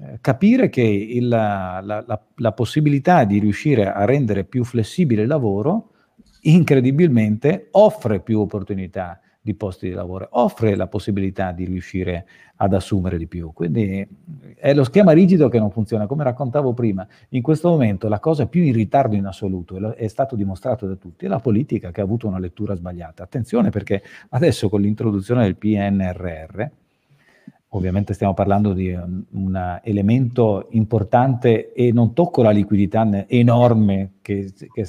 Eh, 0.00 0.18
capire 0.20 0.68
che 0.68 0.82
il, 0.82 1.28
la, 1.28 1.80
la, 1.80 2.20
la 2.34 2.52
possibilità 2.52 3.22
di 3.22 3.38
riuscire 3.38 3.92
a 3.92 4.04
rendere 4.04 4.42
più 4.42 4.64
flessibile 4.64 5.22
il 5.22 5.28
lavoro 5.28 5.90
incredibilmente 6.42 7.68
offre 7.70 8.18
più 8.18 8.40
opportunità 8.40 9.20
di 9.40 9.54
posti 9.54 9.88
di 9.88 9.94
lavoro, 9.94 10.28
offre 10.32 10.74
la 10.76 10.88
possibilità 10.88 11.52
di 11.52 11.64
riuscire 11.64 12.26
ad 12.56 12.74
assumere 12.74 13.16
di 13.16 13.26
più. 13.26 13.52
Quindi 13.52 14.06
è 14.56 14.74
lo 14.74 14.84
schema 14.84 15.12
rigido 15.12 15.48
che 15.48 15.58
non 15.58 15.70
funziona, 15.70 16.06
come 16.06 16.24
raccontavo 16.24 16.72
prima. 16.74 17.06
In 17.30 17.42
questo 17.42 17.68
momento 17.68 18.08
la 18.08 18.20
cosa 18.20 18.46
più 18.46 18.62
in 18.62 18.72
ritardo 18.72 19.14
in 19.14 19.26
assoluto, 19.26 19.94
è 19.94 20.08
stato 20.08 20.36
dimostrato 20.36 20.86
da 20.86 20.96
tutti, 20.96 21.24
è 21.24 21.28
la 21.28 21.40
politica 21.40 21.90
che 21.90 22.00
ha 22.00 22.04
avuto 22.04 22.26
una 22.26 22.38
lettura 22.38 22.74
sbagliata. 22.74 23.22
Attenzione 23.22 23.70
perché 23.70 24.02
adesso 24.30 24.68
con 24.68 24.80
l'introduzione 24.80 25.44
del 25.44 25.56
PNRR, 25.56 26.64
Ovviamente 27.72 28.14
stiamo 28.14 28.32
parlando 28.32 28.72
di 28.72 28.90
un, 28.92 29.24
un, 29.30 29.80
elemento 29.82 30.68
importante 30.70 31.74
e 31.74 31.92
non 31.92 32.14
tocco 32.14 32.40
la 32.40 32.50
liquidità 32.50 33.06
enorme 33.26 34.12
che, 34.22 34.54
che 34.72 34.88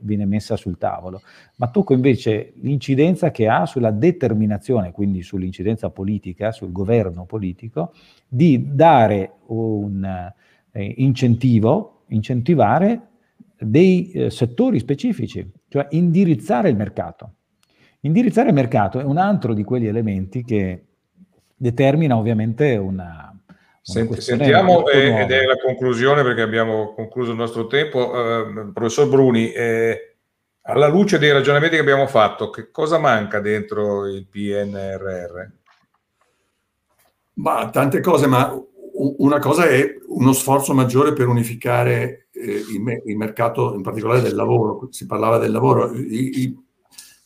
viene 0.00 0.26
messa 0.26 0.54
sul 0.54 0.78
tavolo, 0.78 1.22
ma 1.56 1.70
tocco 1.70 1.92
invece 1.92 2.52
l'incidenza 2.60 3.32
che 3.32 3.48
ha 3.48 3.66
sulla 3.66 3.90
determinazione, 3.90 4.92
quindi 4.92 5.22
sull'incidenza 5.22 5.90
politica, 5.90 6.52
sul 6.52 6.70
governo 6.70 7.24
politico, 7.24 7.92
di 8.28 8.74
dare 8.74 9.38
un 9.46 10.32
eh, 10.70 10.94
incentivo, 10.98 12.04
incentivare 12.10 13.08
dei 13.58 14.12
eh, 14.12 14.30
settori 14.30 14.78
specifici, 14.78 15.50
cioè 15.66 15.88
indirizzare 15.90 16.68
il 16.68 16.76
mercato. 16.76 17.34
Indirizzare 18.02 18.50
il 18.50 18.54
mercato 18.54 19.00
è 19.00 19.04
un 19.04 19.18
altro 19.18 19.52
di 19.52 19.64
quegli 19.64 19.86
elementi 19.86 20.44
che 20.44 20.84
determina 21.60 22.16
ovviamente 22.16 22.76
una... 22.76 23.26
Senti, 23.82 24.20
sentiamo, 24.20 24.86
eh, 24.88 25.22
ed 25.22 25.30
è 25.30 25.44
la 25.44 25.56
conclusione 25.56 26.22
perché 26.22 26.42
abbiamo 26.42 26.92
concluso 26.94 27.32
il 27.32 27.36
nostro 27.36 27.66
tempo. 27.66 28.12
Eh, 28.14 28.70
professor 28.72 29.08
Bruni, 29.08 29.52
eh, 29.52 30.16
alla 30.62 30.86
luce 30.86 31.18
dei 31.18 31.32
ragionamenti 31.32 31.74
che 31.74 31.80
abbiamo 31.80 32.06
fatto, 32.06 32.50
che 32.50 32.70
cosa 32.70 32.98
manca 32.98 33.40
dentro 33.40 34.06
il 34.06 34.26
PNRR? 34.26 35.48
Ma 37.34 37.68
tante 37.70 38.00
cose, 38.00 38.26
ma 38.26 38.54
una 39.18 39.38
cosa 39.38 39.66
è 39.66 39.96
uno 40.08 40.32
sforzo 40.32 40.72
maggiore 40.72 41.12
per 41.12 41.26
unificare 41.26 42.28
eh, 42.32 42.64
il, 42.72 42.80
me- 42.80 43.02
il, 43.04 43.16
mercato, 43.16 43.74
in 43.74 43.82
particolare 43.82 44.20
del 44.20 44.34
lavoro. 44.34 44.88
Si 44.90 45.06
parlava 45.06 45.38
del 45.38 45.52
lavoro. 45.52 45.92
I, 45.94 46.42
i, 46.42 46.58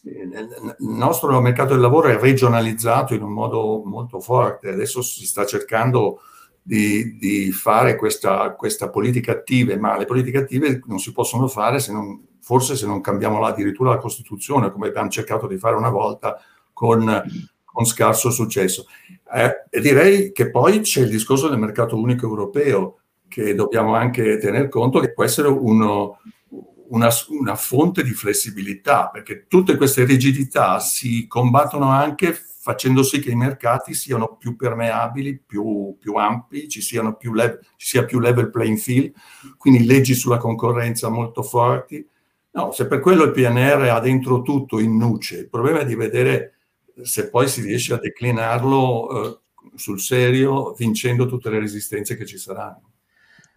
il 0.05 0.76
nostro 0.78 1.40
mercato 1.40 1.72
del 1.72 1.80
lavoro 1.80 2.09
è 2.09 2.18
regionalizzato 2.18 3.14
in 3.14 3.22
un 3.22 3.32
modo 3.32 3.82
molto 3.84 4.20
forte, 4.20 4.68
adesso 4.68 5.02
si 5.02 5.24
sta 5.24 5.46
cercando 5.46 6.20
di, 6.61 7.16
di 7.16 7.52
fare 7.52 7.96
questa, 7.96 8.52
questa, 8.52 8.90
politica 8.90 9.32
attiva, 9.32 9.76
ma 9.76 9.96
le 9.96 10.05
politiche 10.05 10.38
attive 10.38 10.80
non 10.86 10.98
si 10.98 11.12
possono 11.12 11.46
fare 11.46 11.78
se 11.78 11.92
non 11.92 12.22
forse 12.44 12.76
se 12.76 12.86
non 12.86 13.00
cambiamo 13.00 13.40
là 13.40 13.48
addirittura 13.48 13.90
la 13.90 13.98
Costituzione, 13.98 14.70
come 14.70 14.88
abbiamo 14.88 15.09
cercato 15.09 15.46
di 15.46 15.57
fare 15.57 15.76
una 15.76 15.88
volta 15.88 16.38
con, 16.74 17.22
con 17.64 17.86
scarso 17.86 18.30
successo. 18.30 18.84
Eh, 19.34 19.80
direi 19.80 20.30
che 20.32 20.50
poi 20.50 20.80
c'è 20.80 21.00
il 21.00 21.09
discorso 21.09 21.48
del 21.48 21.59
mercato 21.59 21.96
unico 21.96 22.26
europeo, 22.26 22.98
che 23.28 23.55
dobbiamo 23.55 23.94
anche 23.94 24.36
tener 24.36 24.68
conto 24.68 25.00
che 25.00 25.14
può 25.14 25.24
essere 25.24 25.48
uno, 25.48 26.20
una, 26.89 27.09
una, 27.28 27.57
fonte 27.57 28.03
di 28.03 28.12
flessibilità, 28.12 29.09
perché 29.09 29.47
tutte 29.47 29.76
queste 29.76 30.05
rigidità 30.05 30.80
si 30.80 31.26
combattono 31.26 31.89
anche 31.89 32.35
facendo 32.64 33.03
sì 33.03 33.20
che 33.20 33.30
i 33.30 33.37
mercati 33.37 33.93
siano 33.93 34.37
più 34.37 34.57
permeabili, 34.57 35.39
più, 35.39 35.97
più 35.99 36.14
ampi, 36.14 36.66
ci, 36.66 36.80
più 37.18 37.35
level, 37.35 37.61
ci 37.76 37.87
sia 37.87 38.05
più 38.05 38.18
level 38.20 38.49
playing 38.49 38.78
field, 38.78 39.12
quindi 39.59 39.85
leggi 39.85 40.14
sulla 40.14 40.39
concorrenza 40.39 41.11
molto 41.11 41.43
forti. 41.43 42.07
No, 42.53 42.72
se 42.72 42.87
per 42.87 43.01
quello 43.01 43.24
il 43.24 43.32
PNR 43.32 43.91
ha 43.91 44.01
dentro 44.01 44.41
tutto 44.41 44.78
in 44.78 44.97
nuce, 44.97 45.41
il 45.41 45.49
problema 45.51 45.80
è 45.80 45.85
di 45.85 45.95
vedere 45.95 46.55
se 47.03 47.28
poi 47.28 47.49
si 47.49 47.61
riesce 47.61 47.93
a 47.93 47.99
declinarlo 47.99 49.11
eh, 49.11 49.39
sul 49.74 50.01
serio, 50.01 50.72
vincendo 50.72 51.26
tutte 51.26 51.51
le 51.51 51.59
resistenze 51.59 52.16
che 52.16 52.24
ci 52.24 52.39
saranno. 52.39 52.93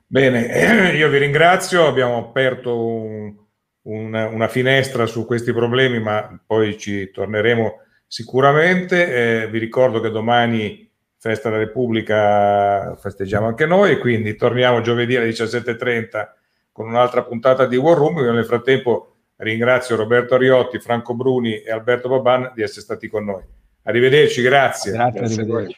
Bene, 0.09 0.93
io 0.95 1.09
vi 1.09 1.17
ringrazio, 1.17 1.85
abbiamo 1.85 2.17
aperto 2.17 2.81
un, 2.81 3.35
una, 3.83 4.27
una, 4.27 4.47
finestra 4.47 5.05
su 5.05 5.25
questi 5.25 5.51
problemi, 5.51 5.99
ma 5.99 6.39
poi 6.45 6.77
ci 6.77 7.11
torneremo 7.11 7.81
sicuramente. 8.07 9.41
Eh, 9.43 9.49
vi 9.49 9.59
ricordo 9.59 9.99
che 9.99 10.09
domani, 10.09 10.89
Festa 11.17 11.49
della 11.49 11.63
Repubblica, 11.63 12.95
festeggiamo 12.95 13.47
anche 13.47 13.65
noi 13.65 13.91
e 13.91 13.97
quindi 13.97 14.35
torniamo 14.35 14.79
giovedì 14.81 15.17
alle 15.17 15.29
17.30 15.29 16.27
con 16.71 16.87
un'altra 16.87 17.23
puntata 17.23 17.65
di 17.65 17.75
War 17.75 17.97
Room. 17.97 18.19
Io 18.19 18.31
nel 18.31 18.45
frattempo 18.45 19.15
ringrazio 19.37 19.97
Roberto 19.97 20.35
Ariotti, 20.35 20.79
Franco 20.79 21.15
Bruni 21.15 21.59
e 21.59 21.71
Alberto 21.71 22.07
Baban 22.07 22.53
di 22.55 22.61
essere 22.61 22.81
stati 22.81 23.09
con 23.09 23.25
noi. 23.25 23.43
Arrivederci, 23.83 24.41
grazie. 24.41 24.91
Grazie, 24.91 25.19
grazie 25.19 25.77